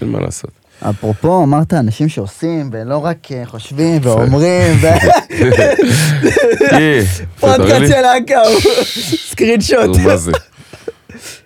[0.00, 0.50] אין מה לעשות.
[0.82, 4.86] אפרופו, אמרת אנשים שעושים, ולא רק אה, חושבים ואומרים, ו-
[6.72, 7.00] אה,
[7.40, 7.86] פודקאסט?
[7.88, 8.60] של אקאו,
[9.30, 9.96] סקרין שוט.
[10.04, 10.32] מה זה?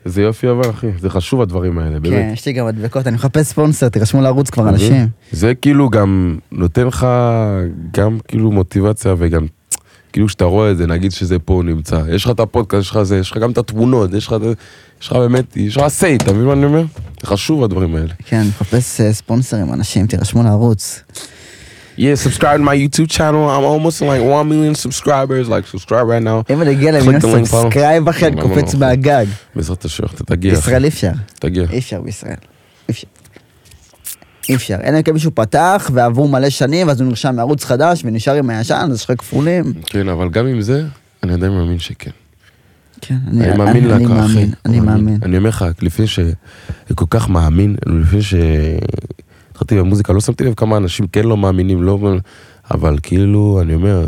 [0.06, 2.32] איזה יופי אבל אחי, זה חשוב הדברים האלה, כן, באמת.
[2.32, 5.08] יש לי גם מדבקות, אני מחפש ספונסר, תירשמו לערוץ כבר אנשים.
[5.32, 7.06] זה כאילו גם נותן לך
[7.92, 9.46] גם כאילו מוטיבציה וגם
[10.12, 13.02] כאילו כשאתה רואה את זה, נגיד שזה פה נמצא, יש לך את הפודקאסט, יש לך
[13.02, 14.36] זה, יש לך גם את התמונות, יש לך,
[15.00, 16.84] יש לך באמת, יש לך say, אתה מבין מה אני אומר?
[17.20, 18.12] זה חשוב הדברים האלה.
[18.26, 21.02] כן, מחפש אה, ספונסרים, אנשים, תירשמו לערוץ.
[21.98, 23.50] Yeah, subscribe to my YouTube channel.
[23.50, 25.48] I'm almost like 1 million subscribers.
[25.48, 26.52] Like, subscribe right now.
[26.52, 27.44] אם Click למיליון.
[27.44, 28.74] סאבסקרייב אחי, אני קופץ.
[28.74, 29.26] מהגג.
[29.56, 30.52] בעזרת השם, אתה תגיע.
[30.52, 30.58] אחי.
[30.60, 31.12] בישראל אי אפשר.
[31.38, 31.64] תגיע.
[31.70, 32.36] אי אפשר בישראל.
[34.48, 34.76] אי אפשר.
[34.84, 38.50] אלא אם כן מישהו פתח ועברו מלא שנים, ואז הוא נרשם מערוץ חדש ונשאר עם
[38.50, 39.72] הישן, אז יש לך כפולים.
[39.86, 40.84] כן, אבל גם עם זה,
[41.22, 42.10] אני עדיין מאמין שכן.
[43.00, 44.34] כן, אני מאמין אני להקה, אחי.
[44.34, 45.18] מאמין, אני מאמין.
[45.22, 46.18] אני אומר לך, לפני ש...
[46.94, 48.22] כל כך מאמין, לפני
[49.52, 51.98] שהתחלתי במוזיקה, לא שמתי לב כמה אנשים כן לא מאמינים, לא...
[52.70, 54.06] אבל כאילו, אני אומר,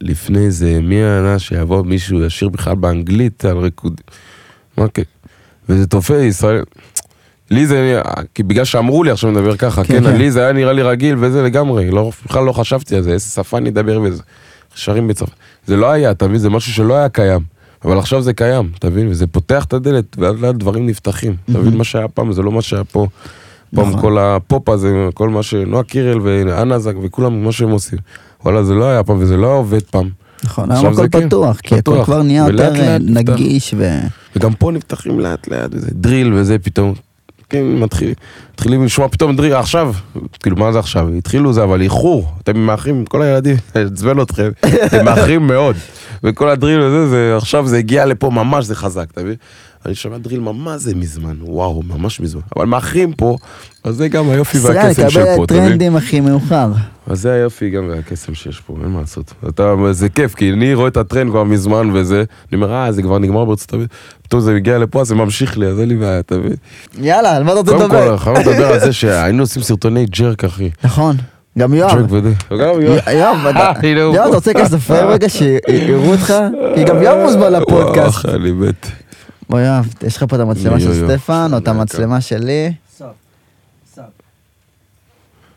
[0.00, 4.00] לפני זה, מי הענה שיבוא מישהו ישיר בכלל באנגלית על ריקוד...
[4.76, 5.02] מה כן?
[5.68, 6.62] וזה תופס, ישראל...
[7.50, 8.02] לי זה,
[8.34, 10.16] כי בגלל שאמרו לי עכשיו נדבר ככה, כן, כן, כן.
[10.16, 13.24] לי זה היה נראה לי רגיל וזה לגמרי, לא, בכלל לא חשבתי על זה, איזה
[13.24, 14.22] שפה אני אדבר וזה.
[14.74, 15.32] שרים בצרפת.
[15.66, 16.38] זה לא היה, אתה מבין?
[16.38, 17.40] זה משהו שלא היה קיים.
[17.84, 19.08] אבל עכשיו זה קיים, אתה מבין?
[19.08, 21.36] וזה פותח את הדלת, ולאט לאט דברים נפתחים.
[21.44, 21.76] אתה מבין?
[21.76, 23.06] מה שהיה פעם זה לא מה שהיה פה.
[23.74, 24.00] פעם נכון.
[24.00, 27.98] כל הפופ הזה, כל מה שנועה קירל ואנה זק וכולם, מה שהם עושים.
[28.44, 30.08] וואלה, זה לא היה פעם וזה לא היה עובד פעם.
[30.44, 32.04] נכון, היום הכל כן, פתוח, כי הכל.
[32.04, 32.96] כבר נהיה יותר אה.
[33.00, 33.98] נגיש ו...
[34.36, 36.94] וגם פה נפתחים לאט לאט, וזה דריל וזה פתאום.
[37.50, 38.14] כן, מתחיל,
[38.52, 39.92] מתחילים לשמוע פתאום דריל, עכשיו,
[40.42, 41.08] כאילו מה זה עכשיו?
[41.18, 44.50] התחילו זה, אבל איחור, אתם מאחרים, כל הילדים, עצבן אתכם,
[44.86, 45.76] אתם מאחרים מאוד.
[46.24, 49.34] וכל הדריל וזה, זה, עכשיו זה הגיע לפה ממש, זה חזק, אתה מבין?
[49.88, 52.40] אני שומע דריל ממש זה מזמן, וואו, ממש מזמן.
[52.56, 53.36] אבל מאחרים פה,
[53.84, 55.68] אז זה גם היופי והקסם של פה, לקבל אתה מבין?
[55.68, 56.72] טרנדים הכי מאוחר.
[57.06, 59.32] אז זה היופי גם והקסם שיש פה, אין מה לעשות.
[59.48, 63.02] אתה, זה כיף, כי אני רואה את הטרנד כבר מזמן וזה, אני אומר, אה, זה
[63.02, 63.90] כבר נגמר בארצות הברית,
[64.22, 66.56] פתאום זה מגיע לפה, אז זה ממשיך לי, אז אין לי בעיה, אתה מבין?
[67.00, 68.18] יאללה, על מה אתה רוצה קודם לדבר?
[68.18, 70.70] כל, חייב לדבר על זה שהיינו עושים סרטוני ג'רק, אחי.
[70.84, 71.16] נכון,
[71.58, 72.12] גם יואב.
[72.12, 72.32] וזה.
[72.50, 73.00] וגם יואב.
[73.12, 73.72] יואב, אתה-.
[74.26, 76.34] אתה רוצה להיכנס לפריים רגע שיראו אותך?
[76.74, 78.24] כי גם יואב מוזמן לפודקאסט.
[78.24, 78.86] וואו, אני מת.
[79.50, 82.72] בוא יואב, יש לך פה את המצלמה של סטפן, או את שנייה, המצלמה שלי.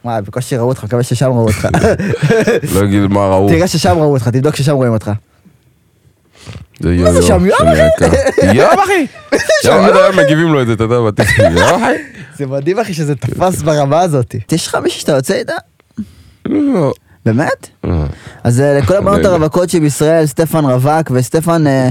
[0.06, 1.68] וואי, בקושי ראו אותך, מקווה ששם ראו אותך.
[2.74, 3.50] לא אגיד מה ראו.
[3.50, 5.12] תראה ששם ראו אותך, תבדוק ששם רואים אותך.
[6.80, 8.54] זה מה זה שם, יואב, שאני יקר.
[8.54, 9.08] יואב אחי!
[9.70, 11.46] עד היום מגיבים לו את זה, אתה יודע, בטיקטוק.
[11.52, 11.94] יואב אחי!
[12.38, 14.36] זה מדהים אחי שזה תפס ברמה הזאת.
[14.52, 15.54] יש לך מישהו שאתה יוצא איתה?
[16.46, 16.94] לא.
[17.26, 17.68] באמת?
[17.86, 18.06] אה,
[18.44, 19.30] אז אה, לכל הבנות לא.
[19.30, 21.90] הרווקות שבישראל, סטפן רווק, וסטפן, אה,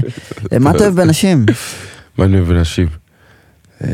[0.59, 1.45] מה אתה אוהב בנשים?
[2.17, 2.87] מה אני אוהב בנשים?
[3.83, 3.89] אה,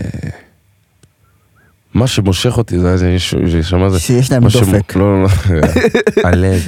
[1.93, 3.99] מה שמושך אותי זה זה ששמע זה.
[3.99, 4.95] שיש להם דופק.
[4.95, 5.61] לא, לא, לא,
[6.29, 6.67] הלב.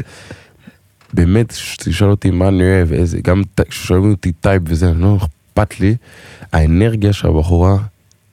[1.14, 5.95] באמת, כשתשאל אותי מה אני אוהב, איזה, גם כששואלים אותי type וזה, לא אכפת לי,
[6.54, 7.78] האנרגיה של הבחורה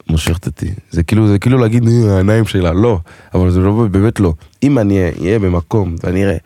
[0.08, 0.70] מושכת אותי.
[0.90, 2.98] זה כאילו, זה כאילו להגיד, "אה, העיניים שלה, לא,
[3.34, 4.32] אבל זה לא, באמת לא.
[4.62, 6.36] אם אני אהיה במקום ואני אראה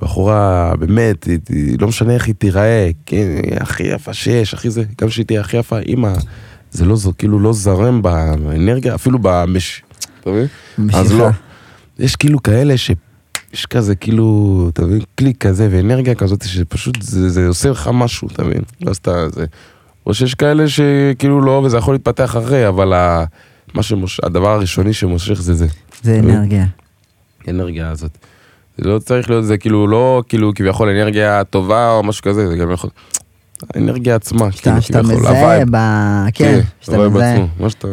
[0.00, 4.70] בחורה, באמת, היא- היא- לא משנה איך היא תיראה, כן, היא הכי יפה שיש, הכי
[4.70, 6.12] זה, גם שהיא תהיה הכי יפה, אימא,
[6.70, 9.82] זה לא, זה כאילו לא זרם באנרגיה, אפילו במש...
[10.20, 10.46] אתה מבין?
[10.94, 11.12] אז.
[11.12, 11.28] לא.
[11.98, 12.90] יש כאילו כאלה ש...
[13.52, 18.28] יש כזה כאילו, אתה מבין, קליק כזה ואנרגיה כזאת שפשוט זה, זה עושה לך משהו,
[18.32, 18.62] אתה מבין?
[18.80, 19.44] לא סתם זה.
[20.06, 23.24] או שיש כאלה שכאילו לא, וזה יכול להתפתח אחרי, אבל ה...
[23.74, 24.20] מה שמוש...
[24.22, 25.66] הדבר הראשוני שמושך זה זה.
[26.02, 26.66] זה אנרגיה.
[27.46, 28.18] האנרגיה הזאת.
[28.78, 32.56] זה לא צריך להיות, זה כאילו לא כאילו כביכול אנרגיה טובה או משהו כזה, זה
[32.56, 32.90] גם יכול...
[33.74, 35.64] האנרגיה עצמה, שאתה כאילו שאתה מזהה.
[35.70, 35.76] ב...
[36.34, 37.46] כן, שאתה ה vibe מזהה.
[37.60, 37.88] מה שאתה...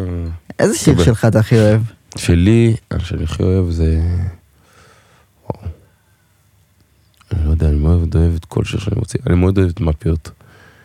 [0.60, 1.04] איזה שיר.
[1.04, 1.82] שלך אתה הכי אוהב?
[2.18, 4.02] שלי, שאני הכי אוהב זה...
[7.32, 9.20] אני לא יודע, אני מאוד אוהב את כל שיר שאני מוציא.
[9.28, 10.32] אני מאוד אוהב את מפיות.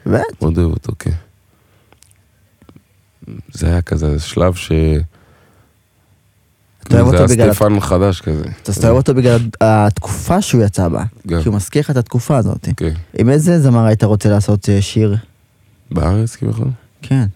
[0.06, 0.22] באמת?
[0.42, 1.10] מאוד אוהב אותו, כן.
[3.52, 4.72] זה היה כזה שלב ש...
[6.88, 7.52] אתה אוהב זה אותו היה בגלל...
[7.52, 8.44] סטפן חדש כזה.
[8.62, 11.04] אתה אוהב אותו בגלל התקופה שהוא יצא בה.
[11.26, 11.42] גם.
[11.42, 12.68] כי הוא מזכיר לך את התקופה הזאת.
[12.76, 12.92] כן.
[13.18, 15.16] עם איזה זמר היית רוצה לעשות אה, שיר?
[15.90, 16.68] בארץ כביכול?
[17.02, 17.26] כן.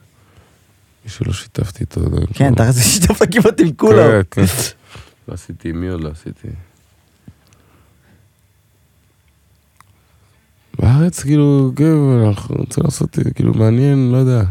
[1.04, 2.00] מישהו לא שיתפתי איתו.
[2.00, 2.54] לא כן.
[2.54, 4.22] תכף שיתפת כמעט עם כולם.
[4.30, 4.52] כן, כן.
[5.28, 6.48] לא עשיתי, מי עוד לא עשיתי?
[10.78, 11.94] בארץ, כאילו, כן,
[12.26, 14.42] אנחנו רוצים לעשות, כאילו, מעניין, לא יודע.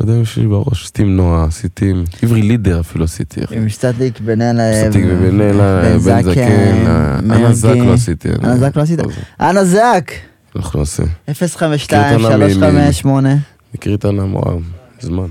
[0.00, 3.40] לא יודע אם יש לי בראש, עשיתי עם נועה, עשיתי עם עברי לידר אפילו עשיתי.
[3.50, 4.90] עם סטטיק בן אלה.
[4.92, 6.86] בן אלה, בן זקן,
[7.30, 8.28] אנה זק לא עשיתי.
[8.44, 8.98] אנה זק לא עשית?
[8.98, 9.08] לא,
[9.40, 10.10] אנה זק!
[10.56, 11.02] אנחנו נעשה.
[11.32, 13.34] 052 מכיר את ענה מ- 358
[13.74, 14.60] מכיר את ענה וואו,
[15.00, 15.26] זמן.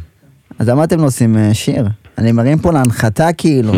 [0.60, 1.88] אז למה אתם לא עושים אה, שיר?
[2.18, 3.74] אני מרים פה להנחתה כאילו.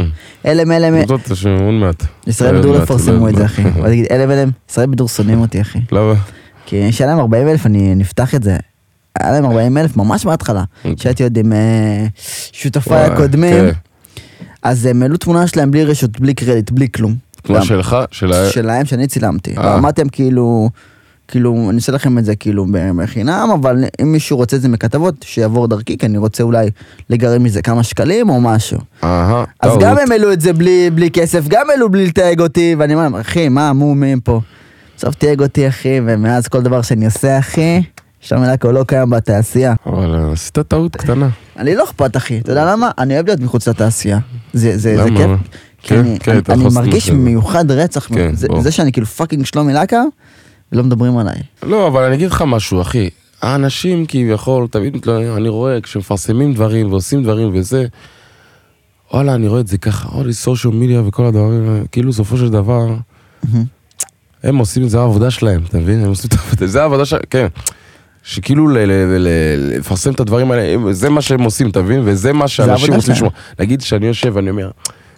[0.46, 2.04] אלם אלם, זאת שעוד מעט.
[2.28, 3.46] ישראל עוד מעט, יפרסמו עוד את זה.
[3.46, 3.64] אחי.
[4.12, 5.80] אלם אלם, ישראל בידור שונאים אותי אחי.
[5.92, 6.14] למה?
[6.66, 8.58] כי יש להם 40 אלף, אני נפתח את זה.
[9.20, 10.64] היה להם 40 אלף ממש בהתחלה.
[10.96, 12.06] שהייתי עוד עם אה,
[12.52, 13.54] שותפיי הקודמים.
[13.54, 13.72] כן.
[14.64, 17.16] אז הם העלו תמונה שלהם בלי רשות, בלי קרדיט, בלי כלום.
[17.44, 17.66] תמונה.
[17.66, 17.98] שלך?
[18.52, 19.58] שלהם שאני צילמתי.
[19.58, 19.76] אה.
[19.76, 20.70] ואמרתם כאילו,
[21.28, 22.66] כאילו, אני אעשה לכם את זה כאילו
[22.96, 26.70] בחינם, אבל אם מישהו רוצה את זה מכתבות, שיעבור דרכי, כי אני רוצה אולי
[27.10, 28.80] לגרד מזה כמה שקלים או משהו.
[29.04, 29.72] אהה, אז.
[29.80, 33.04] גם הם העלו את זה בלי, בלי כסף, גם העלו בלי לתייג אותי, ואני אומר
[33.04, 34.42] להם, אחי, מה המומים פה?
[34.98, 37.82] בסוף תייג אותי, אחי, ומאז כל דבר שאני עושה, אחי,
[38.22, 39.74] שלום אלקו לא קיים בתעשייה.
[39.86, 41.30] אבל אה, עשית טעות קטנה.
[41.58, 42.92] אני לא אכפת, אחי, אתה יודע למה?
[42.98, 44.20] אני אוהב להיות מחוץ לתעשייה.
[44.54, 45.10] זה, זה, זה?
[45.18, 45.30] כיף.
[45.82, 47.10] כי כן, אני, כן, אני, אני מרגיש.
[47.10, 50.02] מיוחד רצח, כן, זה, שאני כאילו פאקינג שלומי לקה,
[50.72, 51.36] ולא מדברים עליי.
[51.64, 53.10] לא, אבל אני אגיד לך משהו, אחי.
[53.42, 57.86] האנשים כביכול, תמיד מתלוננים, אני רואה, כשמפרסמים דברים ועושים דברים וזה,
[59.14, 62.96] וואלה, אני רואה את זה ככה, וואלה, סושיאל מדיה וכל הדברים, כאילו בסופו של דבר,
[64.44, 66.00] הם עושים את זה העבודה שלהם, אתה מבין?
[66.04, 67.48] הם עושים את העבודה, זה העבודה שלהם, כן.
[68.30, 72.02] שכאילו ל- ל- ל- לפרסם את הדברים האלה, זה מה שהם עושים, אתה מבין?
[72.06, 73.14] וזה מה שאנשים רוצים.
[73.14, 73.30] לשמוע.
[73.60, 74.72] נגיד שאני יושב ואני אומר,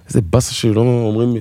[0.07, 1.33] איזה באסה שלא אומרים,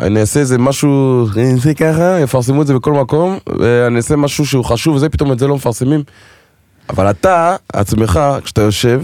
[0.00, 4.46] אני אעשה איזה משהו, אני אעשה ככה, יפרסמו את זה בכל מקום, ואני אעשה משהו
[4.46, 6.02] שהוא חשוב וזה, פתאום את זה לא מפרסמים.
[6.88, 9.02] אבל אתה, עצמך, כשאתה יושב,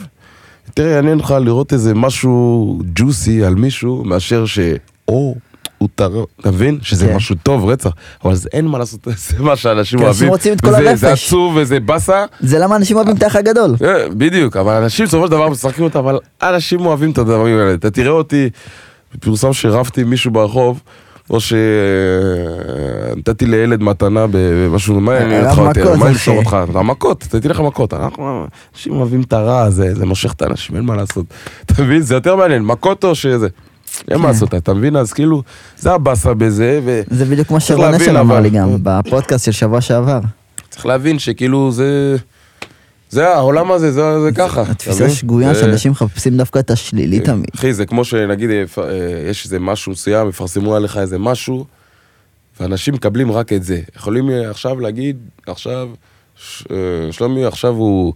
[0.68, 4.58] יותר יעניין לך לראות איזה משהו ג'וסי על מישהו, מאשר ש...
[5.08, 5.34] או,
[5.82, 6.78] הוא טרור, אתה מבין?
[6.82, 7.16] שזה כן.
[7.16, 7.90] משהו טוב, רצח.
[8.24, 10.28] אבל זה אין מה לעשות, זה מה שאנשים אנשים אוהבים.
[10.28, 11.26] רוצים את כל וזה- זה הנפש.
[11.26, 12.24] עצוב וזה באסה.
[12.40, 13.74] זה למה אנשים אוהבים את האח הגדול.
[13.84, 17.74] אה, בדיוק, אבל אנשים בסופו של דבר משחקים אותה, אבל אנשים אוהבים את הדברים האלה.
[17.74, 18.50] אתה תראה אותי,
[19.20, 20.80] פורסם שרבתי עם מישהו ברחוב,
[21.30, 21.38] או
[23.12, 26.12] שנתתי לילד מתנה במשהו, מה אני אה, אותך מכות, מה אחי.
[26.12, 26.56] למסור אותך?
[26.74, 27.94] המכות, תתתי לך מכות.
[27.94, 31.26] אנחנו, אנשים אוהבים את הרע הזה, זה מושך את האנשים, אין מה לעשות.
[31.66, 32.00] אתה מבין?
[32.02, 33.48] זה יותר מעניין, מכות או שזה.
[34.08, 34.28] אין מה כן.
[34.28, 34.96] לעשות, אתה מבין?
[34.96, 35.42] אז כאילו,
[35.78, 37.02] זה הבאסה בזה, ו...
[37.10, 40.20] זה בדיוק כמו צריך שרון אשל אמר לי גם, בפודקאסט של שבוע שעבר.
[40.70, 42.16] צריך להבין שכאילו זה...
[43.10, 44.62] זה העולם הזה, זה, זה ככה.
[44.62, 45.10] התפיסה?
[45.10, 47.46] שגויה שאנשים מחפשים דווקא את השלילי תמיד.
[47.54, 51.64] אחי, זה כמו שנגיד אה, אה, יש איזה משהו מסוים, יפרסמו עליך איזה משהו,
[52.60, 53.80] ואנשים מקבלים רק את זה.
[53.96, 55.16] יכולים אה, עכשיו להגיד,
[55.46, 55.88] עכשיו,
[56.70, 56.76] אה,
[57.10, 58.12] שלומי עכשיו הוא,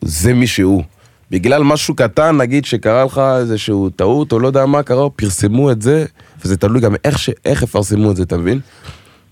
[0.00, 0.82] זה מי שהוא.
[1.30, 5.82] בגלל משהו קטן, נגיד שקרה לך איזשהו טעות, או לא יודע מה קרה, פרסמו את
[5.82, 6.04] זה,
[6.44, 7.30] וזה תלוי גם איך, ש...
[7.44, 8.60] איך יפרסמו את זה, אתה מבין?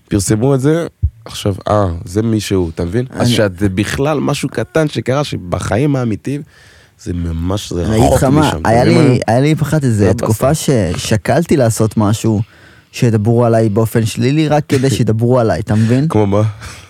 [0.09, 0.87] פרסמו את זה,
[1.25, 3.05] עכשיו, אה, זה מי שהוא, אתה מבין?
[3.09, 6.41] אז אני- שזה בכלל משהו קטן שקרה, שבחיים האמיתיים,
[7.03, 8.61] זה ממש, זה רחוק משם.
[8.65, 12.41] היה לי, היה לי פחד איזה זה תקופה ששקלתי לעשות משהו
[12.91, 16.07] שידברו עליי באופן שלילי רק כדי שידברו עליי, אתה מבין?
[16.07, 16.41] כמו מה?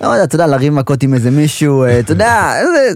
[0.02, 2.93] לא יודע, אתה יודע, להרים מכות עם איזה מישהו, אה, אתה יודע, איזה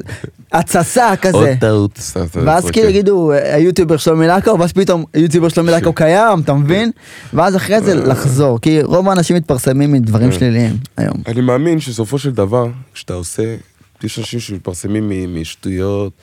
[0.52, 1.54] התססה עוד כזה.
[1.60, 1.97] טעות.
[1.97, 2.74] סתם, סתם, ואז אוקיי.
[2.74, 6.91] כאילו יגידו, אה, היוטיובר שלומי לקו, ואז פתאום היוטיובר שלומי לקו קיים, אתה מבין?
[7.34, 10.32] ואז אחרי זה לחזור, כי רוב האנשים מתפרסמים מדברים.
[10.32, 11.16] שליליים היום.
[11.28, 13.56] אני מאמין שבסופו של דבר, כשאתה עושה,
[14.04, 16.14] יש אנשים שמתפרסמים משטויות,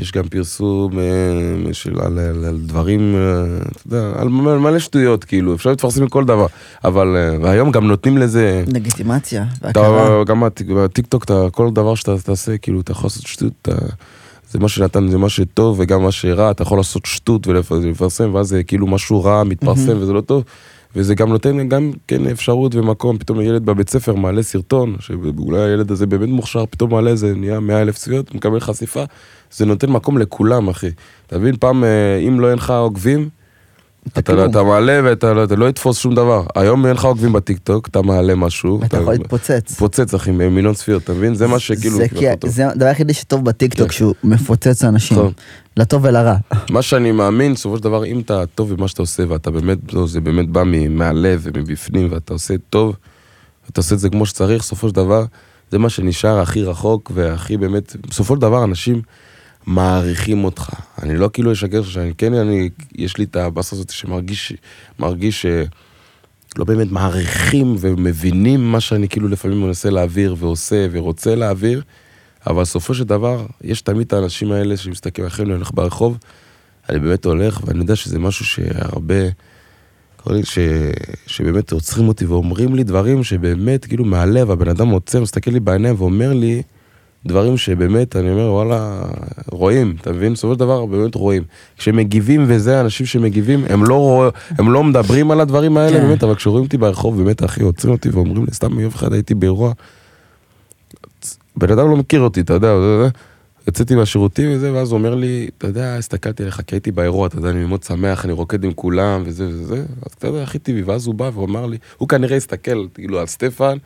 [0.00, 1.04] יש גם פרסום אה,
[1.74, 3.20] של, על, על, על דברים, אה,
[3.72, 6.46] אתה יודע, על מלא שטויות, כאילו, אפשר להתפרסם מכל דבר,
[6.84, 10.24] אבל, אה, והיום גם נותנים לזה, לגיטימציה, אתה, והכרה.
[10.24, 10.42] גם
[10.76, 13.72] בטיקטוק, אתה, כל דבר שאתה תעשה, כאילו, אתה יכול לעשות שטות, אתה,
[14.50, 18.34] זה מה שנתן, זה מה שטוב וגם מה שרע, אתה יכול לעשות שטות ולפ- ולפרסם,
[18.34, 20.44] ואז זה כאילו משהו רע מתפרסם וזה לא טוב.
[20.96, 25.90] וזה גם נותן גם כן אפשרות ומקום, פתאום ילד בבית ספר מעלה סרטון, שאולי הילד
[25.90, 29.04] הזה באמת מוכשר, פתאום מעלה איזה נהיה 100 אלף צפיות, מקבל חשיפה,
[29.52, 30.90] זה נותן מקום לכולם, אחי.
[31.26, 31.88] אתה מבין, פעם, אה,
[32.28, 33.28] אם לא אין לך עוקבים,
[34.12, 34.50] אתה, כלום.
[34.50, 36.42] אתה מעלה ואתה לא- אתה לא יתפוס שום דבר.
[36.54, 38.80] היום אין לך עוקבים בטיקטוק, אתה מעלה משהו.
[38.84, 39.70] אתה יכול להתפוצץ.
[39.70, 41.34] מתפוצץ, אחי, מיליון צפיות, אתה מבין?
[41.34, 41.96] זה מה שכאילו...
[41.96, 42.50] זה כביכול כי- טוב.
[42.50, 43.92] זה הדבר היחידי שטוב בטיקטוק, כן.
[43.92, 45.18] שהוא מפוצץ אנשים.
[45.18, 45.32] נכון.
[45.76, 46.36] לטוב ולרע.
[46.70, 50.06] מה שאני מאמין, בסופו של דבר, אם אתה טוב במה שאתה עושה, ואתה באמת, לא,
[50.06, 52.96] זה באמת בא מהלב ומבפנים, ואתה עושה טוב,
[53.70, 55.24] אתה עושה את זה כמו שצריך, בסופו של דבר,
[55.70, 59.02] זה מה שנשאר הכי רחוק, והכי באמת, בסופו של דבר, אנשים,
[59.66, 60.70] מעריכים אותך.
[61.02, 64.52] אני לא כאילו אשקר שאני כן, אני, יש לי את הבאסה הזאת שמרגיש,
[64.98, 65.46] מרגיש ש...
[66.58, 71.82] לא באמת מעריכים ומבינים מה שאני כאילו לפעמים מנסה להעביר ועושה ורוצה להעביר,
[72.46, 76.18] אבל בסופו של דבר, יש תמיד את האנשים האלה שמסתכלים אחרי אני הולך ברחוב,
[76.88, 79.14] אני באמת הולך, ואני יודע שזה משהו שהרבה,
[80.44, 80.58] ש,
[81.26, 85.94] שבאמת עוצרים אותי ואומרים לי דברים שבאמת, כאילו מהלב, הבן אדם עוצר, מסתכל לי בעיניים
[85.98, 86.62] ואומר לי
[87.26, 89.02] דברים שבאמת, אני אומר, וואלה,
[89.50, 90.32] רואים, אתה מבין?
[90.32, 91.42] בסופו של דבר, באמת רואים.
[91.78, 96.06] כשמגיבים וזה, אנשים שמגיבים, הם לא, רוא, הם לא מדברים על הדברים האלה, כן.
[96.06, 99.34] באמת, אבל כשרואים אותי ברחוב, באמת, אחי, עוצרים אותי ואומרים לי, סתם יום אחד הייתי
[99.34, 99.72] באירוע,
[101.56, 102.74] בן אדם לא מכיר אותי, אתה יודע,
[103.68, 107.36] יצאתי מהשירותים וזה, ואז הוא אומר לי, אתה יודע, הסתכלתי עליך, כי הייתי באירוע, אתה
[107.36, 110.82] יודע, אני מאוד שמח, אני רוקד עם כולם, וזה וזה, אז אתה יודע, הכי טבעי,
[110.82, 113.76] ואז הוא בא ואמר לי, הוא כנראה הסתכל, כאילו, על סטפן,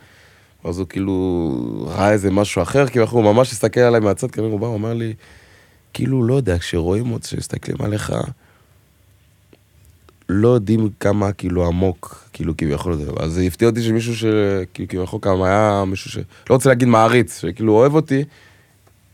[0.65, 4.59] אז הוא כאילו ראה איזה משהו אחר, כאילו, הוא ממש הסתכל עליי מהצד, כנראה הוא
[4.59, 5.13] בא, הוא אמר לי,
[5.93, 8.13] כאילו, לא יודע, כשרואים אותי, כשמסתכלים עליך,
[10.29, 15.19] לא יודעים כמה כאילו עמוק, כאילו כביכול זה, אז זה הפתיע אותי שמישהו שכאילו כביכול
[15.21, 16.17] כמה היה מישהו ש...
[16.49, 18.23] לא רוצה להגיד מעריץ, שכאילו אוהב אותי,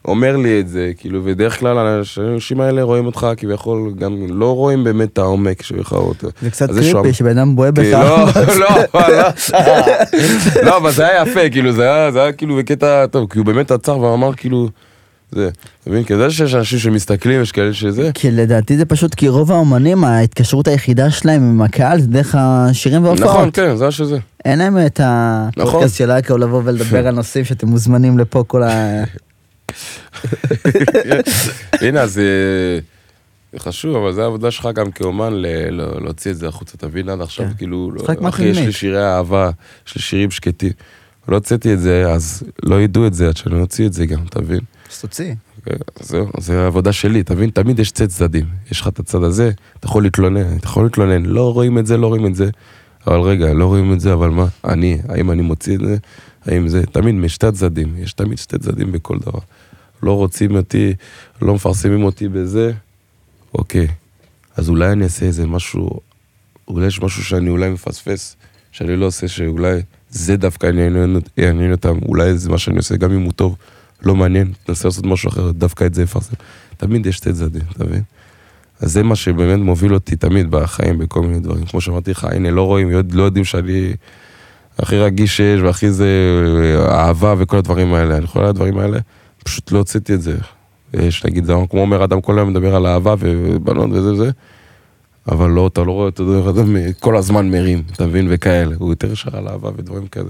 [0.06, 4.84] אומר לי את זה, כאילו, ודרך כלל האנשים האלה רואים אותך כביכול, גם לא רואים
[4.84, 6.28] באמת את העומק אותו.
[6.42, 7.84] זה קצת קריפי שבן אדם בוהה בך.
[7.84, 8.26] לא,
[8.60, 9.08] לא, לא,
[10.66, 14.00] לא, אבל זה היה יפה, כאילו, זה היה, כאילו בקטע טוב, כי הוא באמת עצר
[14.00, 14.70] ואמר כאילו,
[15.32, 15.50] זה,
[15.82, 16.04] אתה מבין?
[16.04, 20.04] כי זה שיש אנשים שמסתכלים, יש כאלה שזה, כי לדעתי זה פשוט כי רוב האומנים,
[20.04, 23.30] ההתקשרות היחידה שלהם עם הקהל זה דרך השירים וההופעות.
[23.30, 24.18] נכון, כן, זה היה שזה.
[24.46, 25.90] אין להם את הפודקאסט נכון.
[25.90, 29.04] של אייקו לבוא ולדבר על נושאים שאתם מוזמנים לפה כל ה...
[31.82, 32.24] הנה, אז אה,
[33.54, 35.34] זה חשוב, אבל זה העבודה שלך גם כאומן
[36.02, 37.10] להוציא את זה החוצה, אתה מבין?
[37.10, 37.54] עד עכשיו, כן.
[37.58, 38.72] כאילו, לא- אחי, יש לי.
[38.72, 39.50] שירי אהבה,
[39.88, 40.72] יש לי שירים שקטים.
[41.28, 44.20] לא הוצאתי את זה, אז לא ידעו את זה עד שאני אוציא את זה גם,
[44.30, 44.60] אתה מבין?
[44.92, 45.34] אז תוציא.
[46.00, 47.50] אז זהו, זה העבודה שלי, אתה מבין?
[47.50, 48.46] תמיד יש צד צדדים.
[48.72, 51.98] יש לך את הצד הזה, אתה יכול להתלונן, אתה יכול להתלונן, לא רואים את זה,
[51.98, 52.50] לא רואים את זה.
[53.08, 54.46] אבל רגע, לא רואים את זה, אבל מה?
[54.66, 55.98] אני, האם אני מוציא את זה?
[56.46, 56.86] האם זה?
[56.86, 59.40] תמיד משתי הצדדים, יש תמיד שתי צדדים בכל דבר.
[60.04, 60.94] לא רוצים אותי,
[61.42, 62.72] לא מפרסמים אותי בזה,
[63.54, 63.88] אוקיי.
[64.56, 66.00] אז אולי אני אעשה איזה משהו,
[66.68, 68.36] אולי יש משהו שאני אולי מפספס,
[68.72, 70.72] שאני לא עושה, שאולי זה דווקא
[71.38, 73.56] יעניין אותם, אולי זה מה שאני עושה, גם אם הוא טוב,
[74.02, 76.34] לא מעניין, תנסה לעשות משהו אחר, דווקא את זה יפרסם.
[76.78, 78.04] תמיד יש שתי צדדים, אתה מבין?
[78.80, 81.66] אז זה מה שבאמת מוביל אותי תמיד בחיים, בכל מיני דברים.
[81.66, 83.94] כמו שאמרתי לך, הנה, לא רואים, לא יודעים שאני
[84.80, 86.08] הכי רגיש שיש, והכי זה
[86.60, 88.18] אה, אהבה וכל הדברים האלה.
[88.18, 89.00] אני יכול על הדברים האלה,
[89.44, 90.38] פשוט לא הוצאתי את זה.
[90.94, 94.32] יש, נגיד, זה כמו אומר אדם כל היום מדבר על אהבה ובנות וזה וזה,
[95.28, 98.76] אבל לא, אתה לא רואה אותו אדם כל הזמן מרים, אתה מבין, וכאלה.
[98.80, 100.30] הוא יותר ישר על אהבה ודברים כאלה.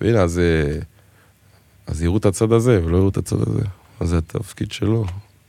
[0.00, 0.78] והנה, אז, אה,
[1.86, 3.62] אז יראו את הצד הזה ולא יראו את הצד הזה.
[4.00, 5.04] אז זה התפקיד שלו,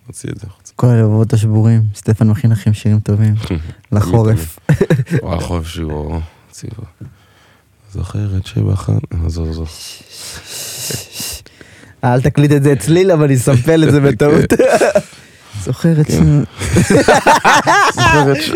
[0.05, 0.73] להוציא את זה החוצה.
[0.75, 3.33] כל הלבבות השבורים, סטפן מכין לכם שירים טובים.
[3.91, 4.59] לחורף.
[5.23, 6.19] החורף שהוא
[6.51, 6.83] ציבו.
[7.93, 8.97] זוכרת שבחן...
[9.25, 9.69] עזוב, עזוב.
[12.03, 14.53] אל תקליט את זה אצלי, אבל אני אסמפל את זה בטעות.
[15.63, 16.15] זוכרת ש...
[16.15, 16.43] כן.
[17.93, 18.51] זוכרת ש...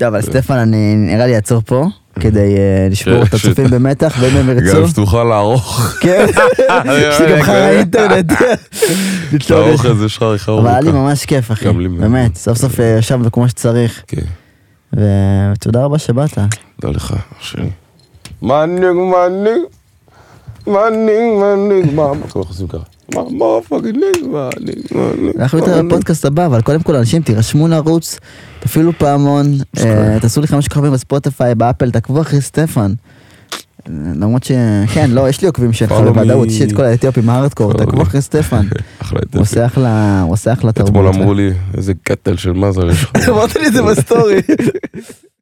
[0.00, 1.86] לא, אבל סטפן, אני נראה לי אעצור פה,
[2.20, 5.94] כדי אה, לשמור את כן, הצופים במתח, ואם הם ירצו, גם שתוכל לערוך.
[6.00, 6.26] כן,
[6.98, 8.32] יש לי גם חרא האינטרנט.
[9.50, 10.92] לערוך את זה שלך עריכה אבל היה לי.
[10.92, 11.72] ממש כיף, אחי.
[11.72, 14.02] באמת, סוף סוף אה, ישבנו כמו שצריך.
[14.92, 16.38] ותודה רבה שבאת.
[16.80, 17.70] תודה לך, אח שלי.
[18.42, 19.62] מנהיג, מנהיג,
[20.66, 22.82] מנהיג, מנהיג, מה, מה אנחנו עושים ככה?
[23.14, 24.26] מה, מה, fucking, מנהיג,
[24.94, 25.36] מנהיג.
[25.40, 25.82] אנחנו יותר.
[25.82, 28.18] בפודקאסט הבא, אבל קודם כל אנשים תירשמו לערוץ,
[28.60, 29.46] תפעילו פעמון,
[29.78, 32.92] אה, תעשו לי חמש כוכבים בספוטיפיי, באפל, תעקבו אחרי סטפן.
[33.88, 34.52] למרות ש...
[34.94, 36.48] כן, לא, יש לי עוקבים שלך בוודאות.
[36.48, 38.02] יש לי את כל האתיופים הארדקור, תעקבו me.
[38.02, 38.66] אחרי סטפן.
[39.34, 40.90] הוא עושה אחלה, הוא עושה אחלה תרבות.
[40.90, 43.28] אתמול אמרו לי, איזה קטל של מזל יש לך.
[43.28, 44.40] אמרת לי את זה בסטורי.